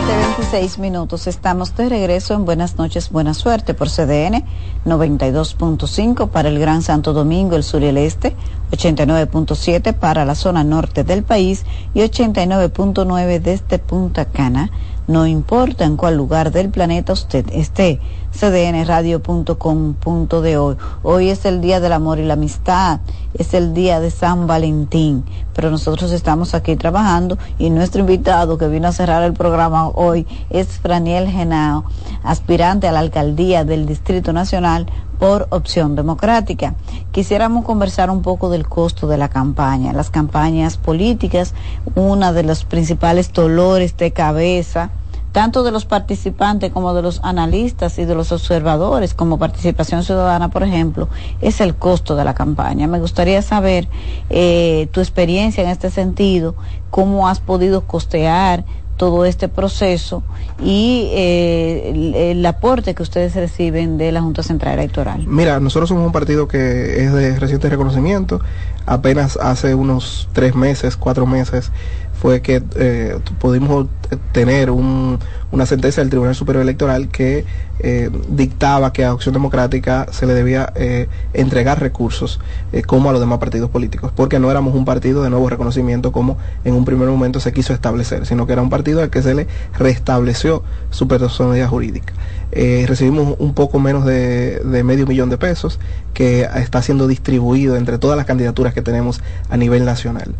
[0.00, 1.26] 7.26 minutos.
[1.26, 4.44] Estamos de regreso en Buenas noches, buena suerte por CDN
[4.86, 8.34] 92.5 para el Gran Santo Domingo, el sur y el este,
[8.70, 14.70] 89.7 para la zona norte del país y 89.9 desde Punta Cana.
[15.06, 18.00] No importa en cuál lugar del planeta usted esté
[18.40, 20.76] cdnradio.com.de hoy.
[21.02, 23.00] Hoy es el Día del Amor y la Amistad,
[23.34, 25.24] es el Día de San Valentín,
[25.54, 30.26] pero nosotros estamos aquí trabajando y nuestro invitado que vino a cerrar el programa hoy
[30.48, 31.84] es Franiel Genao,
[32.22, 34.86] aspirante a la alcaldía del Distrito Nacional
[35.18, 36.76] por opción democrática.
[37.12, 39.92] Quisiéramos conversar un poco del costo de la campaña.
[39.92, 41.52] Las campañas políticas,
[41.94, 44.92] una de los principales dolores de cabeza
[45.32, 50.50] tanto de los participantes como de los analistas y de los observadores, como participación ciudadana,
[50.50, 51.08] por ejemplo,
[51.40, 52.86] es el costo de la campaña.
[52.86, 53.88] Me gustaría saber
[54.28, 56.54] eh, tu experiencia en este sentido,
[56.90, 58.64] cómo has podido costear
[59.00, 60.22] todo este proceso
[60.62, 65.24] y eh, el, el, aporte que ustedes reciben de la Junta Central Electoral.
[65.26, 68.42] Mira, nosotros somos un partido que es de reciente reconocimiento.
[68.84, 71.72] Apenas hace unos tres meses, cuatro meses,
[72.20, 73.86] fue que eh, pudimos
[74.32, 77.46] tener una sentencia del Tribunal Superior Electoral que
[77.78, 82.38] eh, dictaba que a Opción Democrática se le debía eh, entregar recursos
[82.86, 86.36] como a los demás partidos políticos, porque no éramos un partido de nuevo reconocimiento como
[86.64, 89.32] en un primer momento se quiso establecer, sino que era un partido al que se
[89.34, 89.46] le
[89.78, 92.12] restableció su personalidad jurídica.
[92.52, 95.80] recibimos un poco menos de, de medio millón de pesos
[96.12, 100.34] que está siendo distribuido entre todas las candidaturas que tenemos a nivel nacional.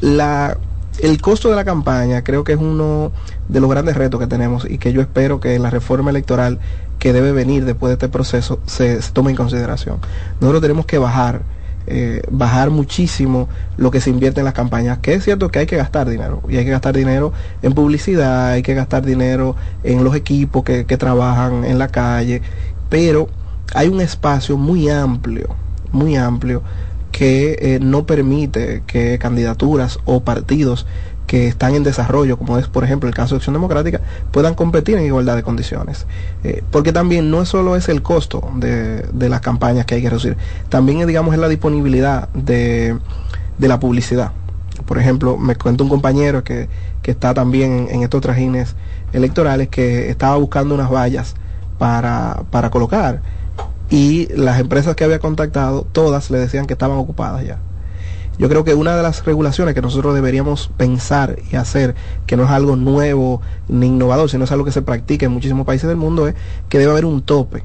[0.00, 0.56] la
[1.00, 3.12] el costo de la campaña creo que es uno
[3.48, 6.58] de los grandes retos que tenemos y que yo espero que la reforma electoral
[6.98, 9.98] que debe venir después de este proceso se, tome en consideración.
[10.40, 11.42] Nosotros tenemos que bajar,
[11.86, 15.66] eh, bajar muchísimo lo que se invierte en las campañas, que es cierto que hay
[15.66, 20.04] que gastar dinero, y hay que gastar dinero en publicidad, hay que gastar dinero en
[20.04, 22.42] los equipos que, que trabajan en la calle,
[22.88, 23.28] pero
[23.74, 25.56] hay un espacio muy amplio,
[25.90, 26.62] muy amplio
[27.12, 30.86] que eh, no permite que candidaturas o partidos
[31.26, 34.00] que están en desarrollo, como es por ejemplo el caso de Acción Democrática,
[34.32, 36.06] puedan competir en igualdad de condiciones.
[36.42, 40.36] Eh, porque también no solo es el costo de, las campañas que hay que reducir,
[40.68, 42.98] también digamos es la disponibilidad de,
[43.58, 44.32] la publicidad.
[44.86, 46.68] Por ejemplo, me cuenta un compañero que,
[47.04, 48.74] está también en, estos trajines
[49.12, 51.34] electorales que estaba buscando unas vallas
[51.78, 53.20] para, para colocar
[53.92, 57.58] y las empresas que había contactado, todas le decían que estaban ocupadas ya.
[58.38, 61.94] Yo creo que una de las regulaciones que nosotros deberíamos pensar y hacer,
[62.26, 65.66] que no es algo nuevo ni innovador, sino es algo que se practica en muchísimos
[65.66, 66.34] países del mundo, es
[66.70, 67.64] que debe haber un tope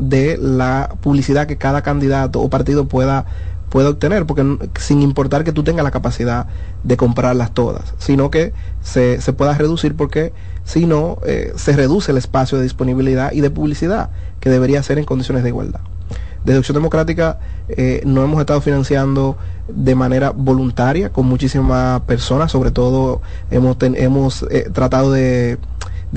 [0.00, 3.26] de la publicidad que cada candidato o partido pueda
[3.72, 4.44] pueda obtener, porque
[4.78, 6.46] sin importar que tú tengas la capacidad
[6.84, 12.12] de comprarlas todas, sino que se, se pueda reducir porque si no, eh, se reduce
[12.12, 15.80] el espacio de disponibilidad y de publicidad que debería ser en condiciones de igualdad.
[16.44, 17.38] Desde Opción Democrática
[17.70, 24.42] eh, no hemos estado financiando de manera voluntaria con muchísimas personas, sobre todo hemos, hemos
[24.50, 25.56] eh, tratado de,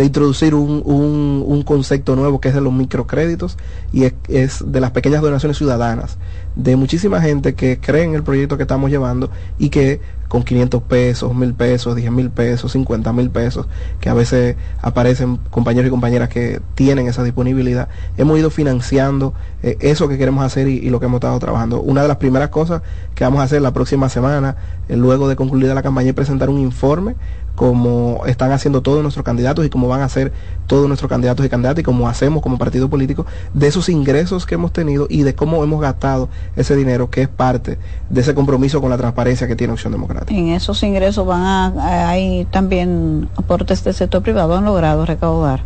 [0.03, 3.57] introducir un, un, concepto nuevo que es de los microcréditos
[3.93, 6.17] y es, de las pequeñas donaciones ciudadanas,
[6.55, 10.83] de muchísima gente que cree en el proyecto que estamos llevando y que con 500
[10.83, 13.67] pesos, 1000 pesos, 10 mil pesos, 50 mil pesos,
[13.99, 17.87] que a veces aparecen compañeros y compañeras que tienen esa disponibilidad.
[18.17, 21.81] Hemos ido financiando eh, eso que queremos hacer y, lo que hemos estado trabajando.
[21.81, 22.81] Una de las primeras cosas
[23.13, 24.57] que vamos a hacer la próxima semana,
[24.89, 27.15] eh, luego de concluir la campaña, es presentar un informe
[27.55, 30.31] como están haciendo todos nuestros candidatos y como van a hacer
[30.67, 34.55] todos nuestros candidatos y candidatas y como hacemos como partido político, de esos ingresos que
[34.55, 37.77] hemos tenido y de cómo hemos gastado ese dinero que es parte
[38.09, 40.37] de ese compromiso con la transparencia que tiene Opción Democrática.
[40.37, 45.61] En esos ingresos van a, hay también aportes del sector privado, han logrado recaudar.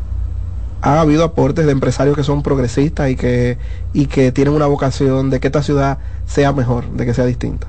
[0.81, 3.57] Ha habido aportes de empresarios que son progresistas y que,
[3.93, 7.67] y que tienen una vocación de que esta ciudad sea mejor, de que sea distinta.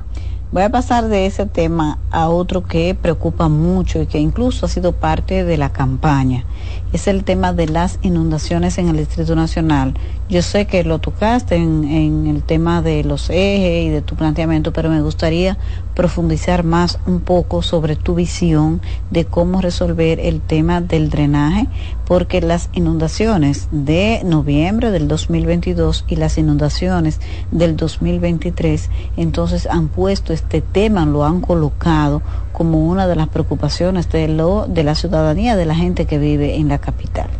[0.53, 4.69] Voy a pasar de ese tema a otro que preocupa mucho y que incluso ha
[4.69, 6.45] sido parte de la campaña.
[6.92, 9.94] Es el tema de las inundaciones en el Distrito Nacional.
[10.29, 14.72] Yo sé que lo tocaste en, el tema de los ejes y de tu planteamiento,
[14.72, 15.57] pero me gustaría
[15.94, 21.68] profundizar más un poco sobre tu visión de cómo resolver el tema del drenaje,
[22.07, 27.20] porque las inundaciones de noviembre del 2022 y las inundaciones
[27.53, 32.22] del 2023 entonces han puesto este tema, lo han colocado
[32.61, 36.57] como una de las preocupaciones de, lo, de la ciudadanía, de la gente que vive
[36.57, 37.31] en la capital.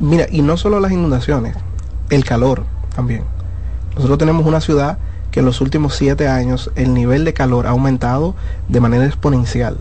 [0.00, 1.54] Mira, y no solo las inundaciones,
[2.08, 2.64] el calor
[2.96, 3.24] también.
[3.94, 4.96] Nosotros tenemos una ciudad
[5.32, 8.34] que en los últimos siete años el nivel de calor ha aumentado
[8.68, 9.76] de manera exponencial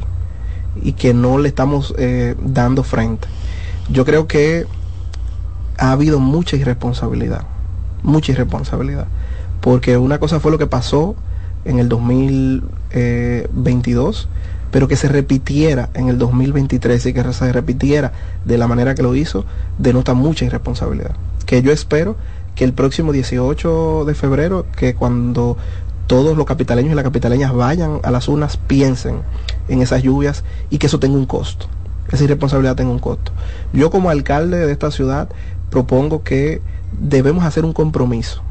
[0.83, 3.29] y que no le estamos eh, dando frente.
[3.89, 4.67] Yo creo que
[5.77, 7.43] ha habido mucha irresponsabilidad,
[8.03, 9.07] mucha irresponsabilidad,
[9.61, 11.15] porque una cosa fue lo que pasó
[11.63, 14.27] en el 2022,
[14.71, 18.11] pero que se repitiera en el 2023 y que se repitiera
[18.45, 19.45] de la manera que lo hizo,
[19.77, 21.15] denota mucha irresponsabilidad.
[21.45, 22.15] Que yo espero
[22.55, 25.57] que el próximo 18 de febrero, que cuando
[26.07, 29.21] todos los capitaleños y las capitaleñas vayan a las urnas, piensen
[29.67, 31.67] en esas lluvias y que eso tenga un costo,
[32.11, 33.31] esa irresponsabilidad tenga un costo.
[33.73, 35.29] Yo como alcalde de esta ciudad
[35.69, 36.61] propongo que
[36.99, 38.41] debemos hacer un compromiso.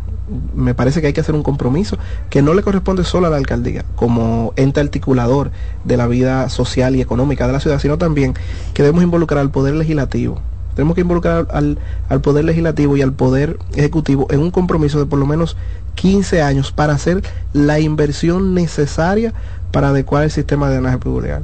[0.54, 1.98] Me parece que hay que hacer un compromiso
[2.30, 5.50] que no le corresponde solo a la alcaldía como ente articulador
[5.84, 8.34] de la vida social y económica de la ciudad, sino también
[8.74, 10.40] que debemos involucrar al poder legislativo,
[10.78, 11.76] tenemos que involucrar al,
[12.20, 15.56] Poder Legislativo y al Poder Ejecutivo en un compromiso de por lo menos
[15.96, 19.34] 15 años para hacer la inversión necesaria
[19.72, 21.42] para adecuar el sistema de drenaje pluvial.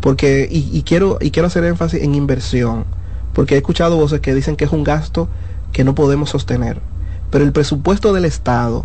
[0.00, 2.86] Porque, y, quiero, y quiero hacer énfasis en inversión,
[3.34, 5.28] porque he escuchado voces que dicen que es un gasto
[5.74, 6.80] que no podemos sostener.
[7.32, 8.84] Pero el presupuesto del Estado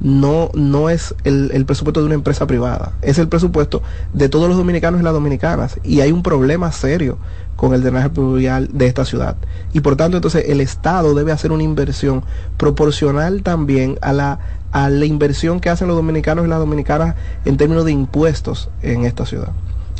[0.00, 4.56] no, no es el, presupuesto de una empresa privada, es el presupuesto de todos los
[4.56, 5.80] dominicanos y las dominicanas.
[5.82, 7.18] Y hay un problema serio
[7.56, 9.36] con el drenaje pluvial de esta ciudad.
[9.72, 12.22] Y por tanto, entonces el Estado debe hacer una inversión
[12.56, 14.38] proporcional también a la,
[14.70, 19.06] a la inversión que hacen los dominicanos y las dominicanas en términos de impuestos en
[19.06, 19.50] esta ciudad.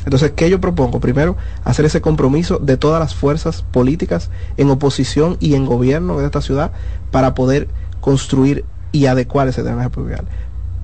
[0.05, 1.01] Entonces, ¿qué yo propongo?
[1.01, 6.27] Primero, hacer ese compromiso de todas las fuerzas políticas en oposición y en gobierno de
[6.27, 6.73] esta ciudad
[7.11, 7.69] para poder
[8.01, 10.27] construir y adecuar ese drenaje pluvial.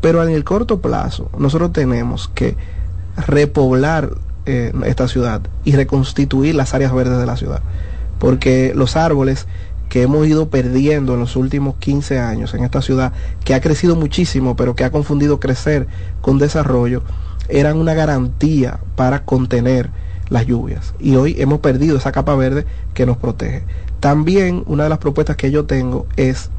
[0.00, 2.56] Pero en el corto plazo, nosotros tenemos que
[3.26, 4.10] repoblar
[4.46, 7.60] eh, esta ciudad y reconstituir las áreas verdes de la ciudad.
[8.18, 9.46] Porque los árboles
[9.88, 13.12] que hemos ido perdiendo en los últimos 15 años en esta ciudad,
[13.44, 15.86] que ha crecido muchísimo, pero que ha confundido crecer
[16.20, 17.02] con desarrollo,
[17.48, 19.90] eran una garantía para contener
[20.28, 20.94] las lluvias.
[20.98, 23.64] Y hoy hemos perdido esa capa verde que nos protege.
[24.00, 26.50] También una de las propuestas que yo tengo es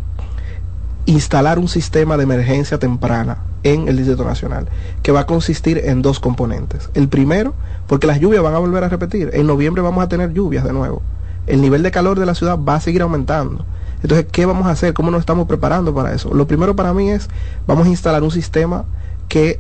[1.06, 4.68] instalar un sistema de emergencia temprana en el Distrito Nacional,
[5.02, 6.90] que va a consistir en dos componentes.
[6.94, 7.54] El primero,
[7.88, 9.32] porque las lluvias van a volver a repetir.
[9.34, 11.02] En noviembre vamos a tener lluvias de nuevo.
[11.48, 13.66] El nivel de calor de la ciudad va a seguir aumentando.
[14.02, 14.94] Entonces, ¿qué vamos a hacer?
[14.94, 16.34] ¿Cómo nos estamos preparando para eso?
[16.34, 17.28] Lo primero para mí es,
[17.68, 18.86] vamos a instalar un sistema
[19.28, 19.60] que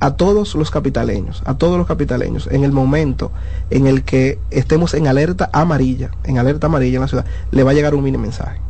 [0.00, 3.32] a todos los capitaleños, a todos los capitaleños, en el momento
[3.70, 7.70] en el que estemos en alerta amarilla, en alerta amarilla en la ciudad, le va
[7.70, 8.60] a llegar un mini mensaje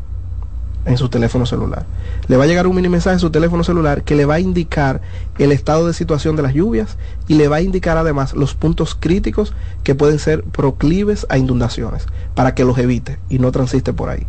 [0.86, 1.84] en su teléfono celular.
[2.28, 4.40] Le va a llegar un mini mensaje en su teléfono celular que le va a
[4.40, 5.00] indicar
[5.38, 6.96] el estado de situación de las lluvias
[7.26, 9.52] y le va a indicar además los puntos críticos
[9.82, 14.26] que pueden ser proclives a inundaciones para que los evite y no transiste por ahí.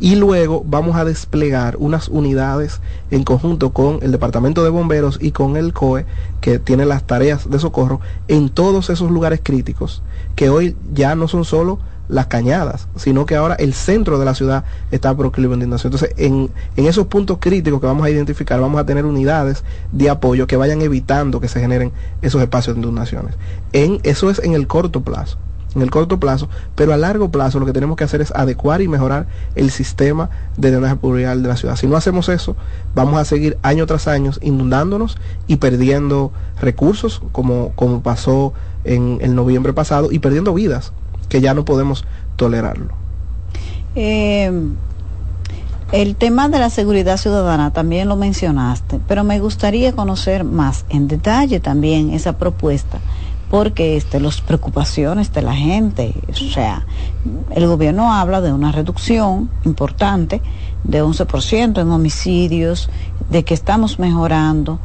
[0.00, 2.80] Y luego vamos a desplegar unas unidades
[3.10, 6.06] en conjunto con el Departamento de Bomberos y con el COE,
[6.40, 10.02] que tiene las tareas de socorro, en todos esos lugares críticos,
[10.36, 14.34] que hoy ya no son solo las cañadas, sino que ahora el centro de la
[14.34, 15.92] ciudad está proclive a inundación.
[15.92, 20.08] Entonces, en, en, esos puntos críticos que vamos a identificar, vamos a tener unidades de
[20.08, 21.92] apoyo que vayan evitando que se generen
[22.22, 23.34] esos espacios de inundaciones.
[23.72, 25.38] En, eso es en el corto plazo,
[25.78, 28.82] en el corto plazo, pero a largo plazo lo que tenemos que hacer es adecuar
[28.82, 31.76] y mejorar el sistema de drenaje pluvial de la ciudad.
[31.76, 32.56] Si no hacemos eso,
[32.94, 35.16] vamos a seguir año tras año inundándonos
[35.46, 38.52] y perdiendo recursos, como, como pasó
[38.84, 40.92] en el noviembre pasado, y perdiendo vidas
[41.28, 42.04] que ya no podemos
[42.36, 42.88] tolerarlo.
[43.94, 44.50] Eh,
[45.92, 51.08] el tema de la seguridad ciudadana también lo mencionaste, pero me gustaría conocer más en
[51.08, 52.98] detalle también esa propuesta,
[53.50, 56.84] porque este, las preocupaciones de la gente, o sea,
[57.50, 60.42] el gobierno habla de una reducción importante
[60.84, 62.90] de 11% en homicidios,
[63.30, 64.78] de que estamos mejorando,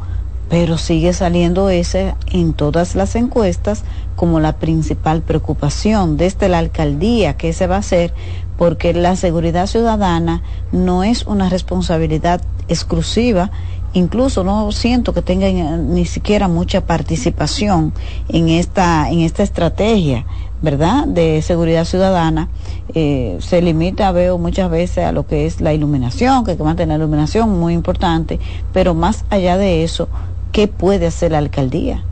[0.49, 3.83] pero sigue saliendo ese en todas las encuestas
[4.15, 8.13] como la principal preocupación desde la alcaldía que se va a hacer
[8.57, 13.51] porque la seguridad ciudadana no es una responsabilidad exclusiva
[13.93, 17.93] incluso no siento que tenga ni siquiera mucha participación
[18.29, 20.25] en esta en esta estrategia
[20.61, 22.49] verdad de seguridad ciudadana
[22.93, 26.63] eh, se limita veo muchas veces a lo que es la iluminación que hay que
[26.63, 28.39] mantener la iluminación muy importante
[28.71, 30.07] pero más allá de eso
[30.53, 32.05] ¿qué puede hacer la alcaldía?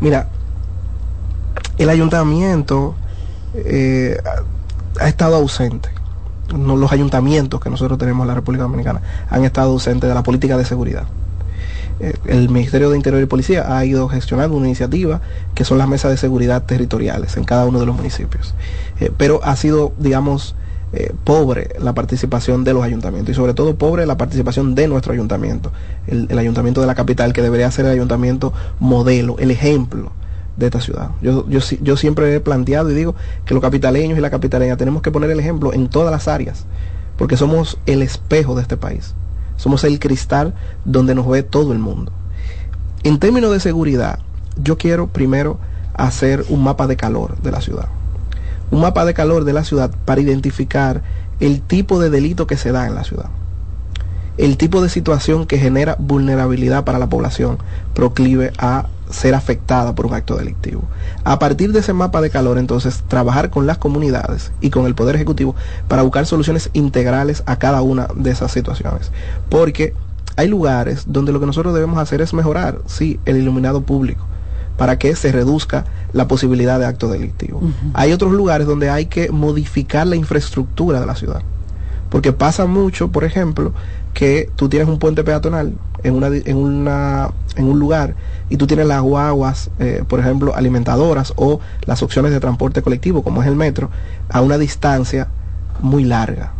[0.00, 0.28] Mira,
[1.76, 2.94] el ayuntamiento
[3.54, 4.16] eh,
[4.98, 5.90] ha estado ausente.
[6.50, 10.56] los ayuntamientos que nosotros tenemos en la República Dominicana han estado ausentes de la política
[10.56, 11.04] de seguridad.
[12.00, 15.20] Eh, el Ministerio de Interior y Policía ha ido gestionando una iniciativa
[15.54, 18.54] que son las mesas de seguridad territoriales en cada uno de los municipios.
[19.00, 20.54] Eh, pero ha sido, digamos,
[20.92, 25.12] eh, pobre la participación de los ayuntamientos y sobre todo pobre la participación de nuestro
[25.12, 25.70] ayuntamiento,
[26.06, 30.12] el, ayuntamiento de la capital que debería ser el ayuntamiento modelo, el ejemplo
[30.56, 31.10] de esta ciudad.
[31.20, 35.02] Yo, yo, yo siempre he planteado y digo que los capitaleños y la capitaleña tenemos
[35.02, 36.64] que poner el ejemplo en todas las áreas,
[37.18, 39.14] porque somos el espejo de este país,
[39.58, 40.54] somos el cristal
[40.86, 42.10] donde nos ve todo el mundo.
[43.02, 44.20] En términos de seguridad,
[44.56, 45.58] yo quiero primero
[45.92, 47.90] hacer un mapa de calor de la ciudad
[48.70, 51.02] un mapa de calor de la ciudad para identificar
[51.40, 53.30] el tipo de delito que se da en la ciudad,
[54.36, 57.58] el tipo de situación que genera vulnerabilidad para la población
[57.94, 60.82] proclive a ser afectada por un acto delictivo.
[61.24, 64.94] A partir de ese mapa de calor, entonces, trabajar con las comunidades y con el
[64.94, 65.54] Poder Ejecutivo
[65.88, 69.10] para buscar soluciones integrales a cada una de esas situaciones.
[69.48, 69.94] Porque
[70.36, 74.24] hay lugares donde lo que nosotros debemos hacer es mejorar, sí, el iluminado público
[74.78, 77.60] para que se reduzca la posibilidad de acto delictivo.
[77.94, 81.42] Hay otros lugares donde hay que modificar la infraestructura de la ciudad.
[82.10, 83.72] Porque pasa mucho, por ejemplo,
[84.14, 88.14] que tú tienes un puente peatonal en, una, en, una, en un lugar
[88.48, 93.22] y tú tienes las guaguas, eh, por ejemplo, alimentadoras o las opciones de transporte colectivo,
[93.22, 93.90] como es el metro,
[94.28, 95.28] a una distancia
[95.80, 96.52] muy larga.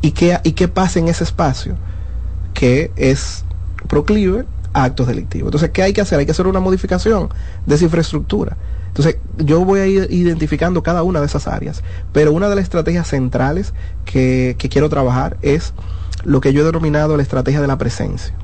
[0.00, 1.76] ¿Y qué, y qué pasa en ese espacio?
[2.54, 3.44] Que es
[3.88, 5.48] proclive a actos delictivos.
[5.48, 6.18] Entonces, ¿qué hay que hacer?
[6.18, 7.28] Hay que hacer una modificación
[7.66, 8.56] de esa infraestructura.
[8.92, 11.82] Entonces, yo voy a ir identificando cada una de esas áreas,
[12.12, 13.72] pero una de las estrategias centrales
[14.04, 15.72] que, quiero trabajar es
[16.24, 18.34] lo que yo he denominado la estrategia de la presencia.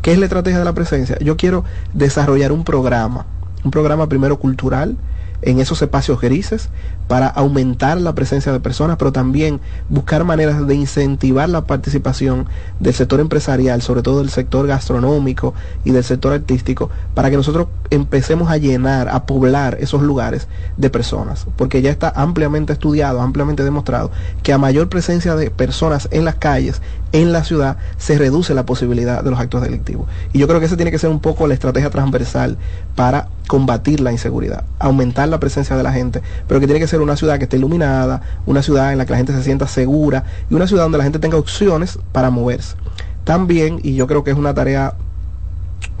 [0.00, 1.18] ¿Qué es la estrategia de la presencia?
[1.18, 3.26] Yo quiero desarrollar un programa,
[3.62, 4.96] un programa primero cultural,
[5.42, 6.70] en esos espacios grises
[7.08, 12.46] para aumentar la presencia de personas, pero también buscar maneras de incentivar la participación
[12.80, 17.68] del sector empresarial, sobre todo del sector gastronómico y del sector artístico, para que nosotros
[17.90, 23.64] empecemos a llenar, a poblar esos lugares de personas, porque ya está ampliamente estudiado, ampliamente
[23.64, 24.10] demostrado
[24.42, 26.80] que a mayor presencia de personas en las calles,
[27.12, 30.08] en la ciudad, se reduce la posibilidad de los actos delictivos.
[30.32, 32.56] Y yo creo que esa tiene que ser un poco la estrategia transversal
[32.96, 36.93] para combatir la inseguridad, aumentar la presencia de la gente, pero que tiene que ser
[37.02, 40.24] una ciudad que esté iluminada, una ciudad en la que la gente se sienta segura
[40.50, 42.76] y una ciudad donde la gente tenga opciones para moverse.
[43.24, 44.94] También, y yo creo que es una tarea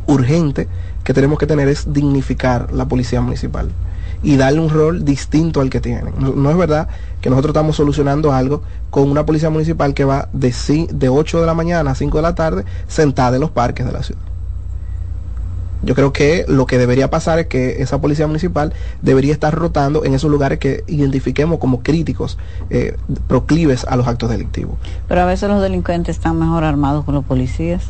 [0.06, 0.68] urgente
[1.02, 3.70] que tenemos que tener, es dignificar la policía municipal
[4.22, 6.14] y darle un rol distinto al que tienen.
[6.18, 6.88] No, es verdad
[7.20, 10.52] que nosotros estamos solucionando algo con una policía municipal que va de,
[10.92, 13.92] de 8 de la mañana a 5 de la tarde sentada en los parques de
[13.92, 14.22] la ciudad.
[15.82, 18.72] Yo creo que lo que debería pasar es que esa policía municipal
[19.02, 22.38] debería estar rotando en esos lugares que identifiquemos como críticos,
[22.70, 22.96] eh,
[23.28, 24.76] proclives a los actos delictivos.
[25.08, 27.82] Pero a veces los delincuentes están mejor armados con los policías.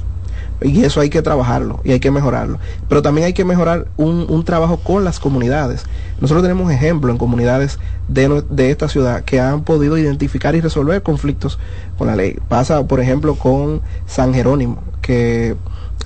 [0.61, 2.59] Y eso hay que trabajarlo y hay que mejorarlo.
[2.89, 5.85] Pero también hay que mejorar un, trabajo con las comunidades.
[6.21, 7.79] Nosotros tenemos ejemplos en comunidades
[8.09, 11.59] de, de, esta ciudad que han podido identificar y resolver conflictos
[11.99, 12.39] con la ley.
[12.49, 15.57] Pasa, por ejemplo, con San Jerónimo, que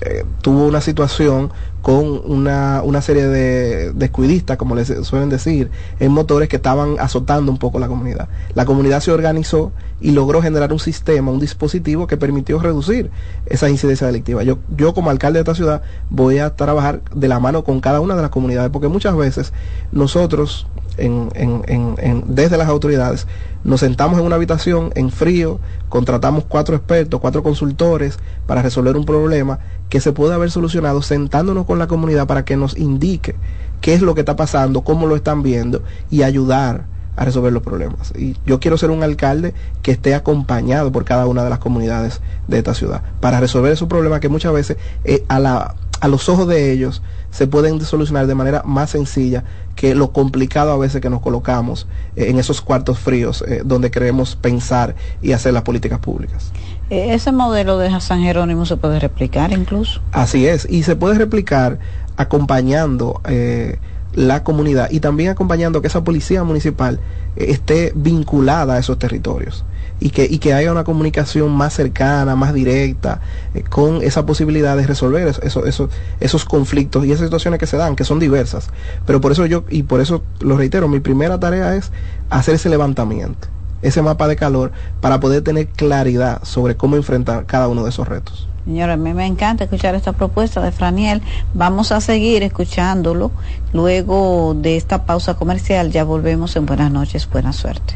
[0.01, 6.11] eh, tuvo una situación con una, una serie de descuidistas, como les suelen decir, en
[6.11, 8.27] motores que estaban azotando un poco la comunidad.
[8.53, 9.71] La comunidad se organizó
[10.01, 13.11] y logró generar un sistema, un dispositivo que permitió reducir
[13.45, 14.43] esa incidencia delictiva.
[14.43, 17.99] Yo, yo como alcalde de esta ciudad voy a trabajar de la mano con cada
[17.99, 19.53] una de las comunidades, porque muchas veces
[19.91, 20.67] nosotros
[20.99, 23.27] en, en, en, desde las autoridades
[23.63, 29.05] nos sentamos en una habitación en frío, contratamos cuatro expertos, cuatro consultores para resolver un
[29.05, 33.35] problema que se puede haber solucionado sentándonos con la comunidad para que nos indique
[33.81, 36.85] qué es lo que está pasando, cómo lo están viendo y ayudar
[37.15, 38.13] a resolver los problemas.
[38.17, 42.21] Y yo quiero ser un alcalde que esté acompañado por cada una de las comunidades
[42.47, 46.29] de esta ciudad para resolver esos problemas que muchas veces eh, a, la, a los
[46.29, 49.43] ojos de ellos se pueden solucionar de manera más sencilla
[49.75, 53.91] que lo complicado a veces que nos colocamos eh, en esos cuartos fríos eh, donde
[53.91, 56.51] queremos pensar y hacer las políticas públicas.
[56.89, 60.01] E-, ese modelo de San Jerónimo se puede replicar incluso.
[60.11, 61.79] Así es, y se puede replicar
[62.17, 63.77] acompañando eh,
[64.13, 66.99] la comunidad y también acompañando que esa policía municipal
[67.35, 69.63] esté vinculada a esos territorios
[69.99, 73.21] y que, y que haya una comunicación más cercana, más directa,
[73.53, 75.89] eh, con esa posibilidad de resolver eso, eso,
[76.19, 78.69] esos conflictos y esas situaciones que se dan, que son diversas.
[79.05, 81.91] Pero por eso yo, y por eso lo reitero, mi primera tarea es
[82.29, 83.47] hacer ese levantamiento,
[83.81, 84.71] ese mapa de calor,
[85.01, 88.47] para poder tener claridad sobre cómo enfrentar cada uno de esos retos.
[88.65, 91.23] Señora, a mí me encanta escuchar esta propuesta de Franiel.
[91.55, 93.31] Vamos a seguir escuchándolo.
[93.73, 97.95] Luego de esta pausa comercial ya volvemos en Buenas noches, buena suerte.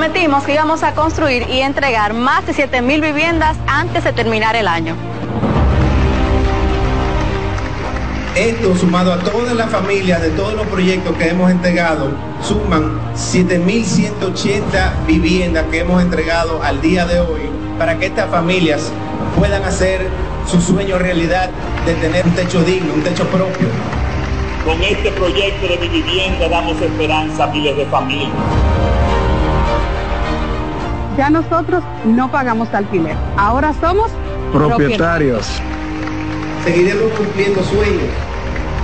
[0.00, 4.66] Prometimos que íbamos a construir y entregar más de 7.000 viviendas antes de terminar el
[4.66, 4.96] año.
[8.34, 15.04] Esto sumado a todas las familias de todos los proyectos que hemos entregado, suman 7.180
[15.06, 17.42] viviendas que hemos entregado al día de hoy
[17.78, 18.90] para que estas familias
[19.38, 20.08] puedan hacer
[20.50, 21.50] su sueño realidad
[21.84, 23.68] de tener un techo digno, un techo propio.
[24.64, 28.79] Con este proyecto de mi vivienda damos esperanza a miles de familias.
[31.16, 33.16] Ya nosotros no pagamos alquiler.
[33.36, 34.10] Ahora somos
[34.52, 35.46] Propietarios.
[36.64, 38.10] Seguiremos cumpliendo sueños,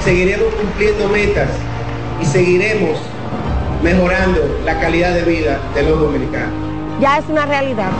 [0.05, 1.51] seguiremos cumpliendo metas
[2.23, 2.99] y seguiremos
[3.83, 6.55] mejorando la calidad de vida de los dominicanos.
[7.01, 7.91] Ya es una realidad.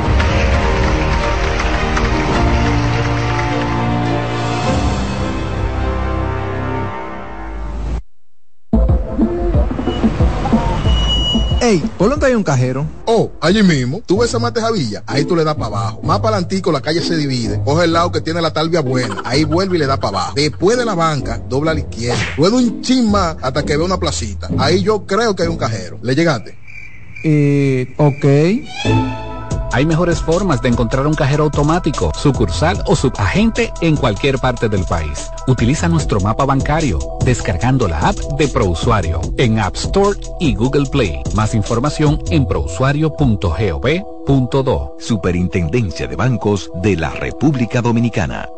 [11.61, 12.87] Ey, ¿por dónde hay un cajero?
[13.07, 14.03] Oh, allí mismo.
[14.07, 16.01] Tú ves esa matejavilla, ahí tú le das para abajo.
[16.03, 17.61] Más para adelantico la calle se divide.
[17.65, 19.23] Coge el lado que tiene la talvia buena.
[19.25, 20.33] Ahí vuelve y le da para abajo.
[20.37, 22.21] Después de la banca, dobla a la izquierda.
[22.37, 24.49] Luego un chin más hasta que ve una placita.
[24.59, 25.99] Ahí yo creo que hay un cajero.
[26.03, 26.57] ¿Le llegaste?
[27.25, 29.26] Eh, ok.
[29.77, 34.87] Hay mejores formas de encontrar un cajero automático, sucursal o subagente en cualquier parte del
[34.87, 35.31] país.
[35.47, 41.21] Utiliza nuestro mapa bancario descargando la app de ProUsuario en App Store y Google Play.
[41.35, 44.97] Más información en prousuario.gov.do.
[44.99, 48.49] Superintendencia de Bancos de la República Dominicana.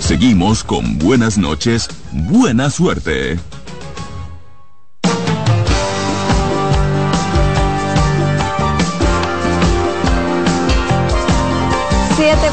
[0.00, 3.38] Seguimos con buenas noches, buena suerte.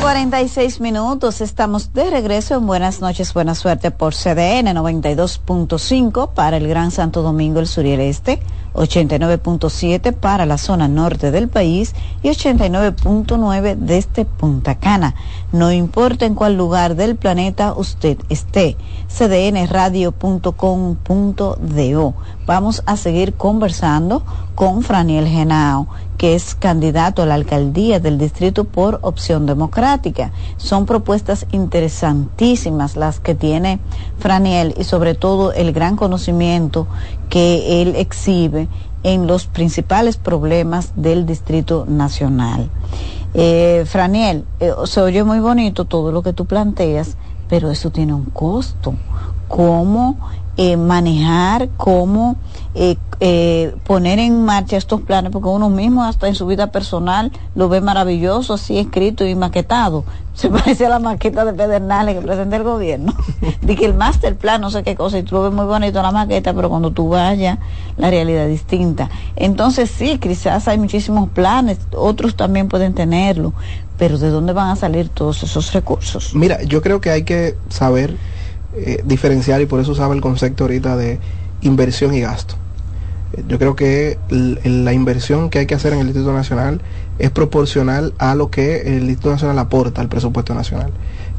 [0.09, 6.67] 7:46 minutos, estamos de regreso en Buenas noches, buena suerte por CDN 92.5 para el
[6.67, 8.41] Gran Santo Domingo, el sur y el este,
[8.73, 11.93] 89.7 para la zona norte del país
[12.23, 15.13] y 89.9 desde Punta Cana.
[15.51, 18.77] No importa en cuál lugar del planeta usted esté,
[19.15, 22.13] cdnradio.com.do.
[22.47, 24.23] Vamos a seguir conversando
[24.55, 25.87] con Franiel Genao,
[26.19, 30.33] que es candidato a la alcaldía del distrito por opción democrática.
[30.57, 33.79] Son propuestas interesantísimas las que tiene
[34.17, 36.87] Franiel y sobre todo el gran conocimiento
[37.29, 38.67] que él exhibe
[39.03, 42.69] en los principales problemas del Distrito Nacional.
[43.33, 47.15] Eh, Franiel, eh, se oye muy bonito todo lo que tú planteas,
[47.47, 48.93] pero eso tiene un costo.
[49.47, 50.17] ¿Cómo
[50.57, 52.35] eh, manejar, cómo
[52.75, 55.31] eh, eh, poner en marcha estos planes?
[55.31, 60.03] Porque uno mismo hasta en su vida personal lo ve maravilloso, así escrito y maquetado.
[60.33, 63.13] Se parece a la maqueta de Pedernales que presenta el gobierno.
[63.61, 66.01] de que el master plan, no sé qué cosa, y tú lo ves muy bonito
[66.01, 67.59] la maqueta, pero cuando tú vayas,
[67.97, 69.09] la realidad es distinta.
[69.35, 73.53] Entonces sí, quizás hay muchísimos planes, otros también pueden tenerlo,
[73.97, 76.33] pero ¿de dónde van a salir todos esos recursos?
[76.33, 78.15] Mira, yo creo que hay que saber
[78.75, 81.19] eh, diferenciar y por eso usaba el concepto ahorita de
[81.61, 82.55] inversión y gasto.
[83.33, 86.81] Eh, Yo creo que la inversión que hay que hacer en el Instituto Nacional
[87.19, 90.91] es proporcional a lo que el Instituto Nacional aporta al presupuesto nacional.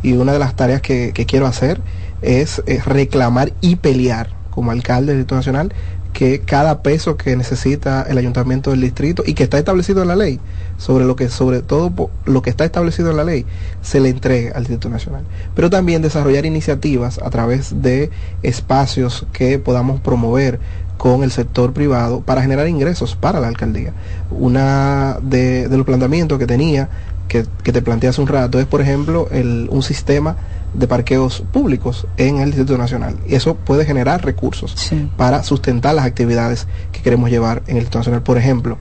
[0.03, 1.81] y una de las tareas que, quiero hacer
[2.23, 5.73] es, es reclamar y pelear como alcalde del Distrito Nacional
[6.13, 10.17] que cada peso que necesita el ayuntamiento del distrito y que está establecido en la
[10.17, 10.41] ley,
[10.77, 13.47] sobre lo que sobre todo lo que está establecido en la ley,
[13.83, 15.23] se le entregue al Distrito Nacional.
[15.55, 18.11] Pero también desarrollar iniciativas a través de
[18.43, 20.59] espacios que podamos promover
[20.97, 23.93] con el sector privado para generar ingresos para la alcaldía.
[24.31, 26.91] Una de, de los planteamientos que tenía,
[27.29, 30.37] que, que te planteé hace un rato, es por ejemplo el, un sistema
[30.75, 33.17] de parqueos públicos en el Distrito Nacional.
[33.27, 37.99] Y eso puede generar recursos para sustentar las actividades que queremos llevar en el Distrito
[37.99, 38.23] Nacional.
[38.23, 38.79] Por ejemplo,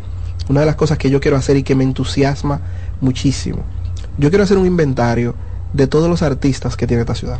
[0.47, 2.61] una de las cosas que yo quiero hacer y que me entusiasma
[3.01, 3.63] muchísimo,
[4.17, 5.35] yo quiero hacer un inventario
[5.73, 7.39] de todos los artistas que tiene esta ciudad.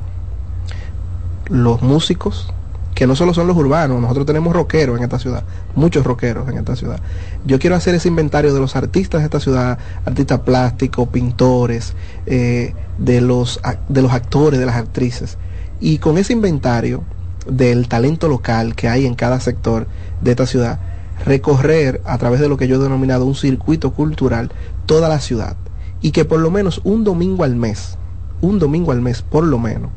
[1.48, 2.54] Los músicos,
[3.00, 6.58] que no solo son los urbanos, nosotros tenemos rockeros en esta ciudad, muchos rockeros en
[6.58, 7.00] esta ciudad.
[7.46, 11.94] Yo quiero hacer ese inventario de los artistas de esta ciudad, artistas plásticos, pintores,
[12.26, 15.38] eh, de, los, de los actores, de las actrices.
[15.80, 17.06] Y con ese inventario
[17.50, 19.88] del talento local que hay en cada sector
[20.20, 20.82] de esta ciudad,
[21.26, 24.52] recorrer a través de lo que yo he denominado un circuito cultural
[24.86, 25.56] toda la ciudad.
[26.02, 27.98] Y que por lo menos un domingo al mes,
[28.42, 29.90] un domingo al mes por lo menos,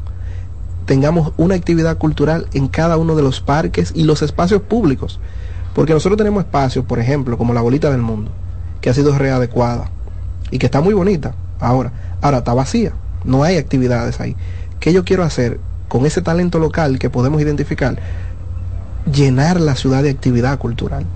[0.87, 5.21] tengamos una actividad cultural en cada uno de los parques y los espacios públicos.
[5.75, 8.31] Porque nosotros tenemos espacios, por ejemplo, como la Bolita del Mundo,
[8.81, 9.91] que ha sido readecuada
[10.51, 11.93] y que está muy bonita ahora.
[12.21, 12.93] Ahora está vacía,
[13.25, 14.37] no hay actividades ahí.
[14.81, 17.99] ¿Qué yo quiero hacer con ese talento local que podemos identificar?
[19.13, 21.07] Llenar la ciudad de actividad cultural.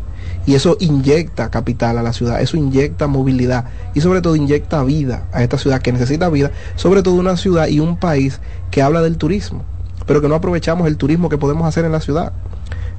[0.47, 5.26] Y eso inyecta capital a la ciudad, eso inyecta movilidad y sobre todo inyecta vida
[5.32, 8.40] a esta ciudad que necesita vida, sobre todo una ciudad y un país
[8.70, 9.64] que habla del turismo,
[10.07, 12.32] pero que no aprovechamos el turismo que podemos hacer en la ciudad.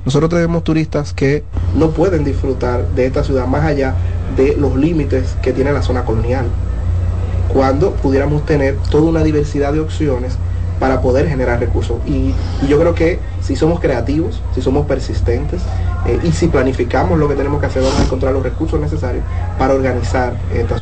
[0.04, 1.44] Nosotros tenemos turistas que
[1.76, 3.96] no pueden disfrutar de esta ciudad más allá
[4.36, 6.46] de los límites que tiene la zona colonial,
[7.48, 10.38] cuando pudiéramos tener toda una diversidad de opciones
[10.80, 11.98] para poder generar recursos.
[12.06, 12.34] Y,
[12.68, 15.62] yo creo que si somos creativos, si somos persistentes
[16.06, 19.24] eh, y si planificamos lo que tenemos que hacer, vamos a encontrar los recursos necesarios
[19.58, 20.82] para organizar esta.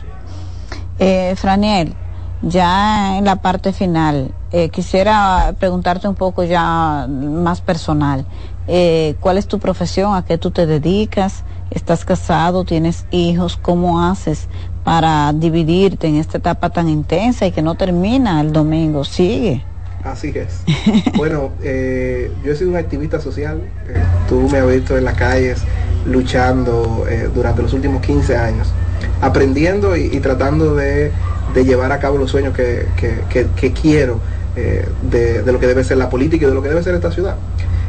[0.99, 1.93] Eh, Franiel,
[2.41, 8.25] ya en la parte final, eh, quisiera preguntarte un poco ya más personal.
[8.67, 10.15] Eh, ¿Cuál es tu profesión?
[10.15, 11.43] ¿A qué tú te dedicas?
[11.71, 12.63] ¿Estás casado?
[12.63, 13.57] ¿Tienes hijos?
[13.57, 14.47] ¿Cómo haces
[14.83, 19.03] para dividirte en esta etapa tan intensa y que no termina el domingo?
[19.03, 19.63] Sigue.
[20.05, 20.61] Así es.
[21.17, 23.59] bueno, eh, yo he sido un activista social.
[23.89, 25.63] eh, tú me has visto en las calles
[26.05, 28.71] luchando eh, durante los últimos 15 años,
[29.19, 31.11] aprendiendo y, tratando de,
[31.55, 32.85] llevar a cabo los sueños que,
[33.81, 34.19] quiero
[34.55, 37.35] de, lo que debe ser la política y de lo que debe ser esta ciudad.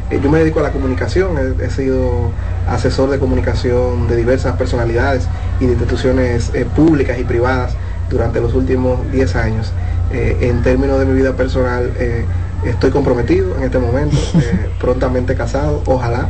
[0.09, 2.31] Yo me dedico a la comunicación, he, sido
[2.67, 5.27] asesor de comunicación de diversas personalidades
[5.59, 7.75] y de instituciones públicas y privadas
[8.09, 9.73] durante los últimos 10 años.
[10.11, 12.25] Eh, en términos de mi vida personal, eh,
[12.65, 16.29] estoy comprometido en este momento, eh, prontamente casado, ojalá.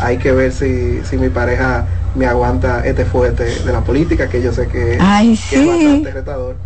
[0.00, 4.40] Hay que ver si, si mi pareja me aguanta este fuerte de la política, que
[4.42, 6.56] yo sé que, Ay, que es bastante retador.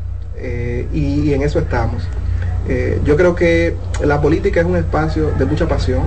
[0.93, 2.03] Y, y en eso estamos.
[3.05, 6.03] Yo creo que la política es un espacio de mucha pasión,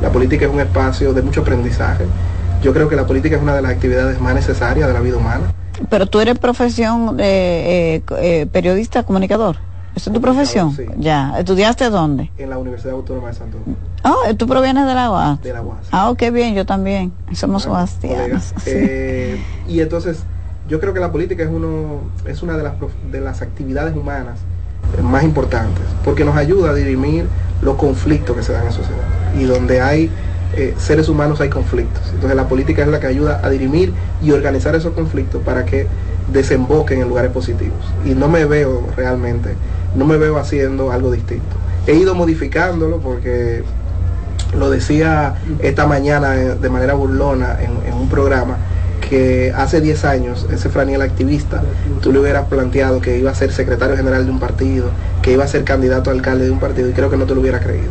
[0.00, 2.04] la política es un espacio de mucho aprendizaje.
[2.62, 5.16] Yo creo que la política es una de las actividades más necesarias de la vida
[5.16, 5.52] humana.
[5.88, 9.56] Pero tú eres profesión de eh, eh, periodista, comunicador.
[9.94, 10.76] ¿Esa es tu profesión?
[10.98, 11.34] Ya.
[11.38, 12.30] ¿Estudiaste dónde?
[12.38, 13.78] En la Universidad Autónoma de Santo Domingo.
[14.04, 15.42] Oh, tú provienes de la UAS.
[15.42, 15.88] De la UAS.
[15.90, 17.12] Ah, qué bien, yo también.
[17.32, 17.64] Somos
[18.00, 18.08] sí.
[18.66, 20.22] Eh, y entonces,
[20.68, 22.74] yo creo que la política es, uno, es una de las,
[23.10, 24.38] de las actividades humanas
[24.96, 27.26] eh, más importantes, porque nos ayuda a dirimir
[27.60, 29.04] los conflictos que se dan en la sociedad.
[29.38, 30.10] Y donde hay
[30.56, 32.02] eh, seres humanos hay conflictos.
[32.12, 33.92] Entonces la política es la que ayuda a dirimir
[34.22, 35.86] y organizar esos conflictos para que
[36.32, 37.78] desemboquen en lugares positivos.
[38.04, 39.54] Y no me veo realmente,
[39.94, 41.56] no me veo haciendo algo distinto.
[41.86, 43.62] He ido modificándolo porque
[44.56, 48.56] lo decía esta mañana eh, de manera burlona en, en un programa
[49.00, 51.62] que hace 10 años ese Franiel activista,
[52.00, 54.90] tú le hubieras planteado que iba a ser secretario general de un partido,
[55.22, 57.34] que iba a ser candidato a alcalde de un partido y creo que no te
[57.34, 57.90] lo hubiera creído.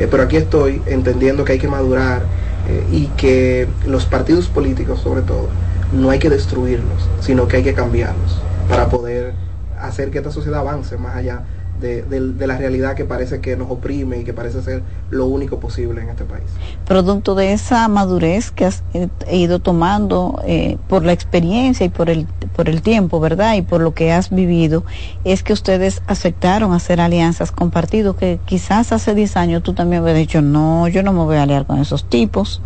[0.00, 2.22] Eh, pero aquí estoy entendiendo que hay que madurar
[2.68, 5.48] eh, y que los partidos políticos sobre todo
[5.92, 9.34] no hay que destruirlos, sino que hay que cambiarlos para poder
[9.78, 11.42] hacer que esta sociedad avance más allá
[11.80, 15.26] de, de- de la realidad que parece que nos oprime y que parece ser lo
[15.26, 16.44] único posible en este país.
[16.86, 22.10] Producto de esa madurez que has eh, ido tomando eh, por la experiencia y por
[22.10, 23.54] el, por el tiempo, ¿verdad?
[23.56, 24.84] Y por lo que has vivido,
[25.24, 30.02] es que ustedes aceptaron hacer alianzas con partidos que quizás hace 10 años tú también
[30.02, 32.60] hubieras dicho, no, yo no me voy a aliar con esos tipos.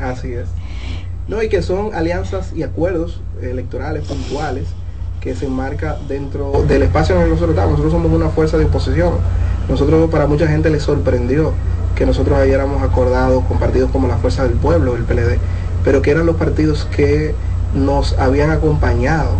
[0.00, 0.48] Así es.
[1.28, 4.66] No, y que son alianzas y acuerdos electorales puntuales
[5.22, 7.78] que se enmarca dentro del espacio en el que nosotros estamos.
[7.78, 9.12] Nosotros somos una fuerza de oposición.
[9.68, 11.52] Nosotros, para mucha gente les sorprendió
[11.94, 15.38] que nosotros hayéramos acordado con partidos como la Fuerza del Pueblo, el PLD,
[15.84, 17.36] pero que eran los partidos que
[17.72, 19.30] nos habían acompañado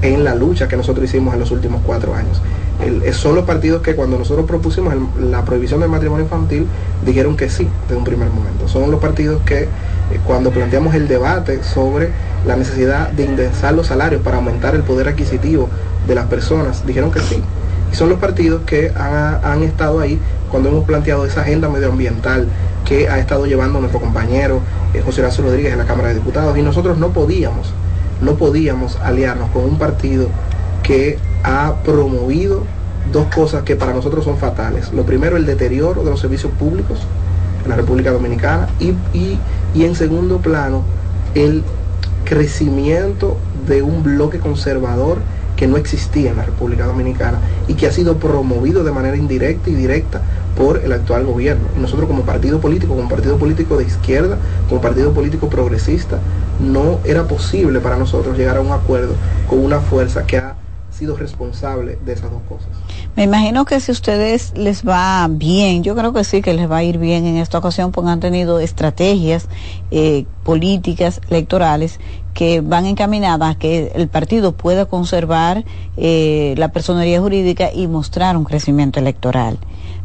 [0.00, 2.40] en la lucha que nosotros hicimos en los últimos cuatro años.
[2.82, 6.66] El, son los partidos que cuando nosotros propusimos la prohibición del matrimonio infantil
[7.04, 8.68] dijeron que sí de un primer momento.
[8.68, 9.68] Son los partidos que eh,
[10.18, 12.10] cuando planteamos el debate sobre
[12.46, 15.68] la necesidad de indexar los salarios para aumentar el poder adquisitivo
[16.06, 17.42] de las personas, dijeron que sí.
[17.92, 20.18] Y son los partidos que han, estado ahí
[20.50, 22.46] cuando hemos planteado esa agenda medioambiental
[22.84, 24.60] que ha estado llevando nuestro compañero
[24.94, 26.56] eh, José Horacio Rodríguez en la Cámara de Diputados.
[26.56, 27.72] Y nosotros no podíamos,
[28.20, 30.28] no podíamos aliarnos con un partido
[30.82, 32.64] que ha promovido
[33.12, 34.92] dos cosas que para nosotros son fatales.
[34.92, 37.00] Lo primero, el deterioro de los servicios públicos
[37.64, 38.94] en la República Dominicana y,
[39.74, 40.82] y en segundo plano,
[41.34, 41.62] el
[42.24, 43.36] crecimiento
[43.66, 45.18] de un bloque conservador
[45.56, 47.38] que no existía en la República Dominicana
[47.68, 50.22] y que ha sido promovido de manera indirecta y directa
[50.56, 51.68] por el actual gobierno.
[51.76, 54.38] Y nosotros como partido político, como partido político de izquierda,
[54.68, 56.18] como partido político progresista,
[56.60, 59.12] no era posible para nosotros llegar a un acuerdo
[59.48, 60.49] con una fuerza que ha
[61.06, 62.68] responsable de esas dos cosas.
[63.16, 66.78] Me imagino que si ustedes les va bien, yo creo que sí que les va
[66.78, 69.48] a ir bien en esta ocasión, porque han tenido estrategias
[69.90, 72.00] eh, políticas electorales
[72.34, 75.64] que van encaminadas a que el partido pueda conservar
[75.96, 79.58] eh, la personería jurídica y mostrar un crecimiento electoral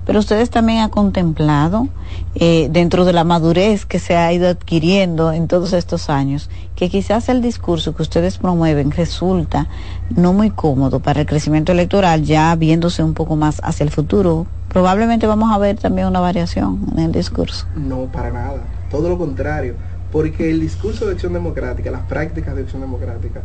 [0.05, 1.87] pero ustedes también han contemplado,
[2.35, 6.89] eh, dentro de la madurez que se ha ido adquiriendo en todos estos años, que
[6.89, 9.67] quizás el discurso que ustedes promueven resulta
[10.15, 14.45] no muy cómodo para el crecimiento electoral, ya viéndose un poco más hacia el futuro.
[14.69, 17.65] Probablemente vamos a ver también una variación en el discurso.
[17.75, 18.61] No, para nada.
[18.91, 19.75] Todo lo contrario.
[20.11, 23.41] Porque el discurso de acción democrática, las prácticas de acción democrática,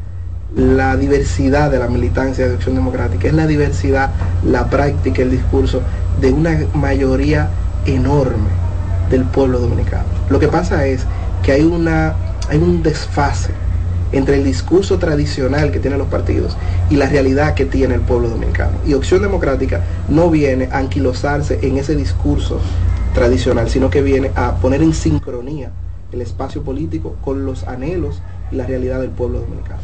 [0.57, 4.11] la diversidad de la militancia de acción democrática, es la diversidad,
[4.44, 5.82] la práctica, el discurso
[6.20, 7.51] de una mayoría
[7.86, 8.48] enorme
[9.11, 10.05] del pueblo dominicano.
[10.28, 11.05] Lo que pasa es
[11.42, 12.14] que hay, una,
[12.48, 13.53] hay un desfase
[14.12, 16.57] entre el discurso tradicional que tienen los partidos
[16.90, 18.72] y la realidad que tiene el pueblo dominicano.
[18.84, 22.61] Y Opción Democrática no viene a anquilosarse en ese discurso
[23.14, 25.70] tradicional, sino que viene a poner en sincronía
[26.11, 28.20] el espacio político con los anhelos
[28.51, 29.78] y la realidad del pueblo dominicano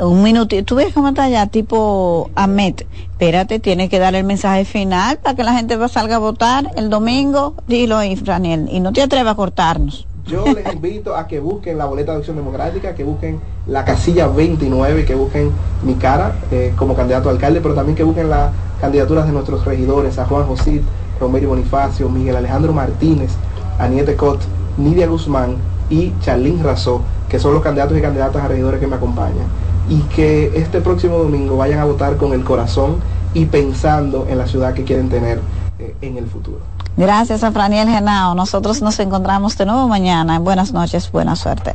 [0.00, 0.64] un minutito.
[0.64, 2.82] Tú ves cómo está ya, tipo Ahmed.
[3.10, 6.90] Espérate, tiene que dar el mensaje final para que la gente salga a votar el
[6.90, 7.54] domingo.
[7.66, 8.68] Dilo, Raniel.
[8.70, 10.06] Y no te atrevas a cortarnos.
[10.26, 14.26] Yo les invito a que busquen la boleta de acción democrática, que busquen la casilla
[14.26, 15.50] 29, que busquen
[15.82, 19.64] mi cara eh, como candidato a alcalde, pero también que busquen las candidaturas de nuestros
[19.64, 20.82] regidores, a Juan José,
[21.20, 23.32] Romero Bonifacio, Miguel Alejandro Martínez,
[23.78, 24.40] Aniete Cot,
[24.76, 25.56] Nidia Guzmán
[25.90, 30.00] y Charlín Razó, que son los candidatos y candidatas a regidores que me acompañan y
[30.02, 32.96] que este próximo domingo vayan a votar con el corazón
[33.34, 35.40] y pensando en la ciudad que quieren tener
[35.78, 36.58] eh, en el futuro.
[36.96, 38.34] Gracias a Franiel Genao.
[38.34, 40.38] Nosotros nos encontramos de nuevo mañana.
[40.38, 41.74] Buenas noches, buena suerte.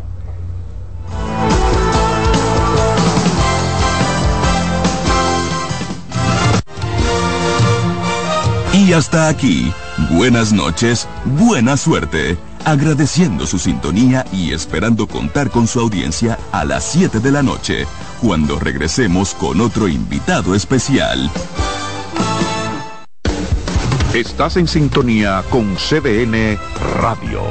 [8.73, 9.73] Y hasta aquí,
[10.11, 16.83] buenas noches, buena suerte agradeciendo su sintonía y esperando contar con su audiencia a las
[16.85, 17.85] 7 de la noche,
[18.21, 21.29] cuando regresemos con otro invitado especial.
[24.13, 26.57] Estás en sintonía con CDN
[26.99, 27.43] Radio.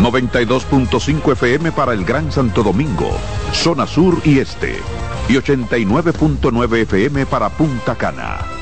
[0.00, 3.10] 92.5 FM para el Gran Santo Domingo,
[3.52, 4.80] zona sur y este.
[5.28, 8.61] Y 89.9 FM para Punta Cana.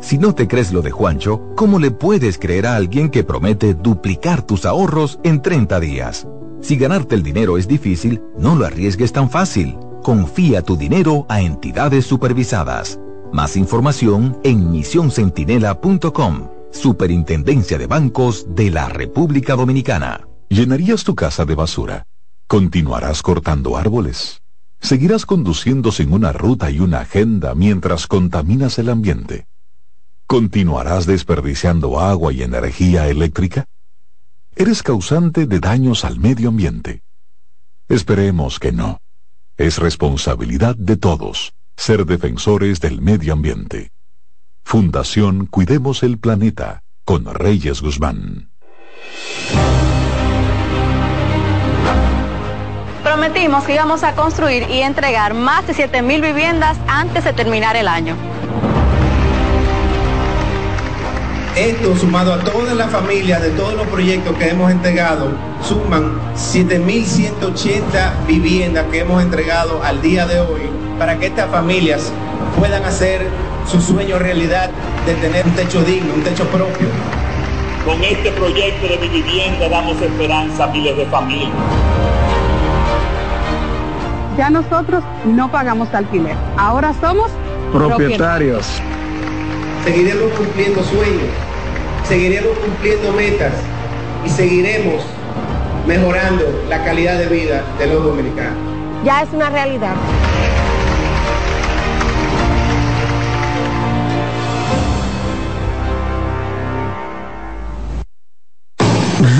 [0.00, 3.74] Si no te crees lo de Juancho, ¿cómo le puedes creer a alguien que promete
[3.74, 6.26] duplicar tus ahorros en 30 días?
[6.62, 9.76] Si ganarte el dinero es difícil, no lo arriesgues tan fácil.
[10.02, 12.98] Confía tu dinero a entidades supervisadas.
[13.32, 16.48] Más información en misioncentinela.com.
[16.70, 20.26] Superintendencia de Bancos de la República Dominicana.
[20.48, 22.06] ¿Llenarías tu casa de basura?
[22.46, 24.42] ¿Continuarás cortando árboles?
[24.80, 29.49] ¿Seguirás conduciendo sin una ruta y una agenda mientras contaminas el ambiente?
[30.30, 33.64] ¿Continuarás desperdiciando agua y energía eléctrica?
[34.54, 37.02] ¿Eres causante de daños al medio ambiente?
[37.88, 39.00] Esperemos que no.
[39.56, 43.90] Es responsabilidad de todos ser defensores del medio ambiente.
[44.62, 48.52] Fundación Cuidemos el Planeta con Reyes Guzmán.
[53.02, 57.88] Prometimos que íbamos a construir y entregar más de 7.000 viviendas antes de terminar el
[57.88, 58.14] año.
[61.56, 65.32] Esto sumado a todas las familias de todos los proyectos que hemos entregado,
[65.62, 70.62] suman 7.180 viviendas que hemos entregado al día de hoy
[70.98, 72.12] para que estas familias
[72.56, 73.26] puedan hacer
[73.66, 74.70] su sueño realidad
[75.06, 76.86] de tener un techo digno, un techo propio.
[77.84, 81.50] Con este proyecto de mi vivienda damos esperanza a miles de familias.
[84.38, 86.36] Ya nosotros no pagamos alquiler.
[86.56, 87.30] Ahora somos
[87.72, 88.80] Propietarios.
[89.84, 91.30] Seguiremos cumpliendo sueños,
[92.06, 93.54] seguiremos cumpliendo metas
[94.24, 95.02] y seguiremos
[95.86, 98.58] mejorando la calidad de vida de los dominicanos.
[99.04, 99.94] Ya es una realidad.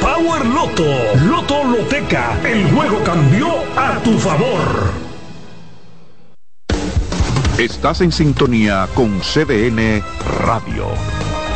[0.00, 0.84] Power Loto.
[1.28, 4.92] Loto Loteca, el juego cambió a tu favor.
[7.58, 10.02] Estás en sintonía con CDN
[10.40, 10.86] Radio.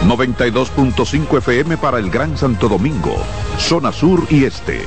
[0.06, 3.16] 92.5 FM para el Gran Santo Domingo,
[3.58, 4.82] zona sur y este.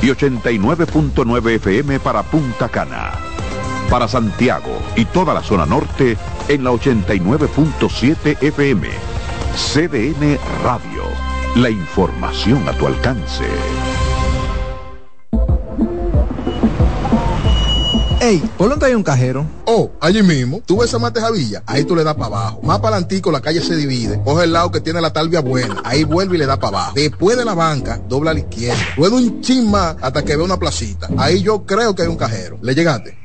[0.00, 3.12] Y 89.9 FM para Punta Cana.
[3.90, 6.16] Para Santiago y toda la zona norte
[6.48, 8.88] en la 89.7 FM.
[9.54, 11.27] CDN Radio.
[11.56, 13.44] La información a tu alcance.
[18.20, 19.46] Ey, ¿por dónde hay un cajero?
[19.64, 20.60] Oh, allí mismo.
[20.66, 21.62] ¿Tú ves esa matejavilla?
[21.66, 22.60] Ahí tú le das para abajo.
[22.62, 24.20] Más para adelantico la calle se divide.
[24.24, 25.80] Coge el lado que tiene la talvia buena.
[25.84, 26.92] Ahí vuelve y le da para abajo.
[26.94, 28.78] Después de la banca, dobla a la izquierda.
[28.96, 31.08] Luego un chin más hasta que ve una placita.
[31.16, 32.58] Ahí yo creo que hay un cajero.
[32.60, 33.16] ¿Le llegaste?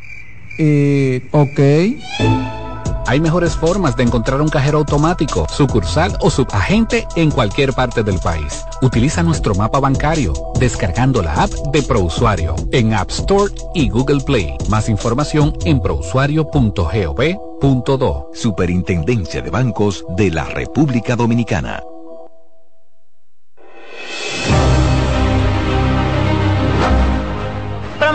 [0.57, 2.62] Eh, ok.
[3.05, 8.19] Hay mejores formas de encontrar un cajero automático, sucursal o subagente en cualquier parte del
[8.19, 8.63] país.
[8.81, 14.57] Utiliza nuestro mapa bancario descargando la app de ProUsuario en App Store y Google Play.
[14.69, 18.29] Más información en prousuario.gov.do.
[18.33, 21.81] Superintendencia de Bancos de la República Dominicana.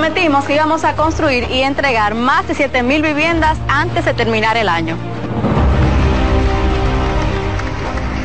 [0.09, 4.71] Prometimos que íbamos a construir y entregar más de 7.000 viviendas antes de terminar el
[4.71, 4.97] año.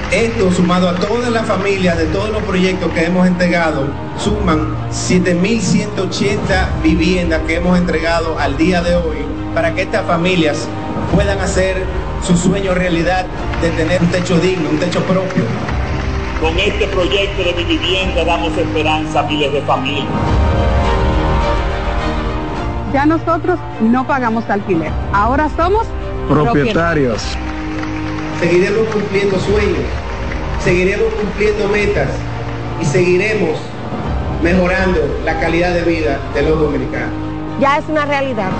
[0.09, 6.81] Esto sumado a todas las familias de todos los proyectos que hemos entregado, suman 7.180
[6.81, 9.17] viviendas que hemos entregado al día de hoy
[9.53, 10.69] para que estas familias
[11.13, 11.83] puedan hacer
[12.25, 13.25] su sueño realidad
[13.61, 15.43] de tener un techo digno, un techo propio.
[16.39, 20.07] Con este proyecto de mi vivienda damos esperanza a miles de familias.
[22.93, 24.91] Ya nosotros no pagamos alquiler.
[25.13, 25.87] Ahora somos
[26.29, 27.21] Propietarios.
[28.39, 29.85] Seguiremos cumpliendo sueños,
[30.63, 32.09] seguiremos cumpliendo metas
[32.81, 33.57] y seguiremos
[34.43, 37.09] mejorando la calidad de vida de los dominicanos.
[37.59, 38.51] Ya es una realidad.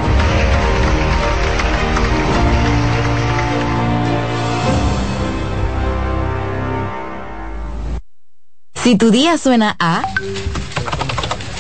[8.83, 10.03] Si tu día suena a...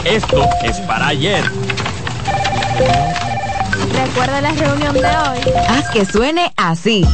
[0.05, 1.43] Esto es para ayer.
[3.93, 5.53] Recuerda la reunión de hoy.
[5.69, 7.05] Haz que suene así.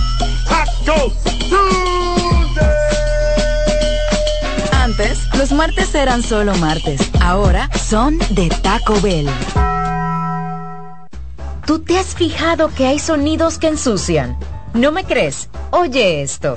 [4.72, 7.02] Antes, los martes eran solo martes.
[7.22, 9.30] Ahora son de Taco Bell.
[11.66, 14.38] ¿Tú te has fijado que hay sonidos que ensucian?
[14.74, 15.50] ¿No me crees?
[15.72, 16.56] Oye esto.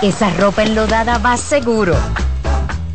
[0.00, 1.96] Esa ropa enlodada va seguro.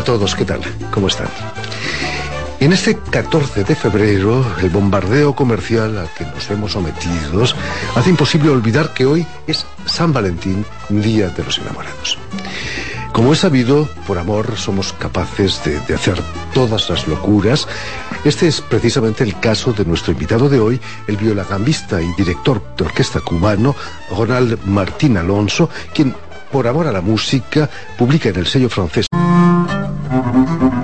[0.00, 0.60] A todos, ¿qué tal?
[0.92, 1.28] ¿Cómo están?
[2.58, 7.54] En este 14 de febrero, el bombardeo comercial al que nos vemos sometidos
[7.94, 12.16] hace imposible olvidar que hoy es San Valentín, Día de los Enamorados.
[13.12, 16.18] Como es sabido, por amor somos capaces de, de, hacer
[16.54, 17.68] todas las locuras.
[18.24, 22.84] Este es precisamente el caso de nuestro invitado de hoy, el violagambista y director de
[22.84, 23.76] orquesta cubano,
[24.16, 26.14] Ronald Martín Alonso, quien,
[26.50, 29.06] por amor a la música, publica en el sello francés
[30.32, 30.79] Thank you.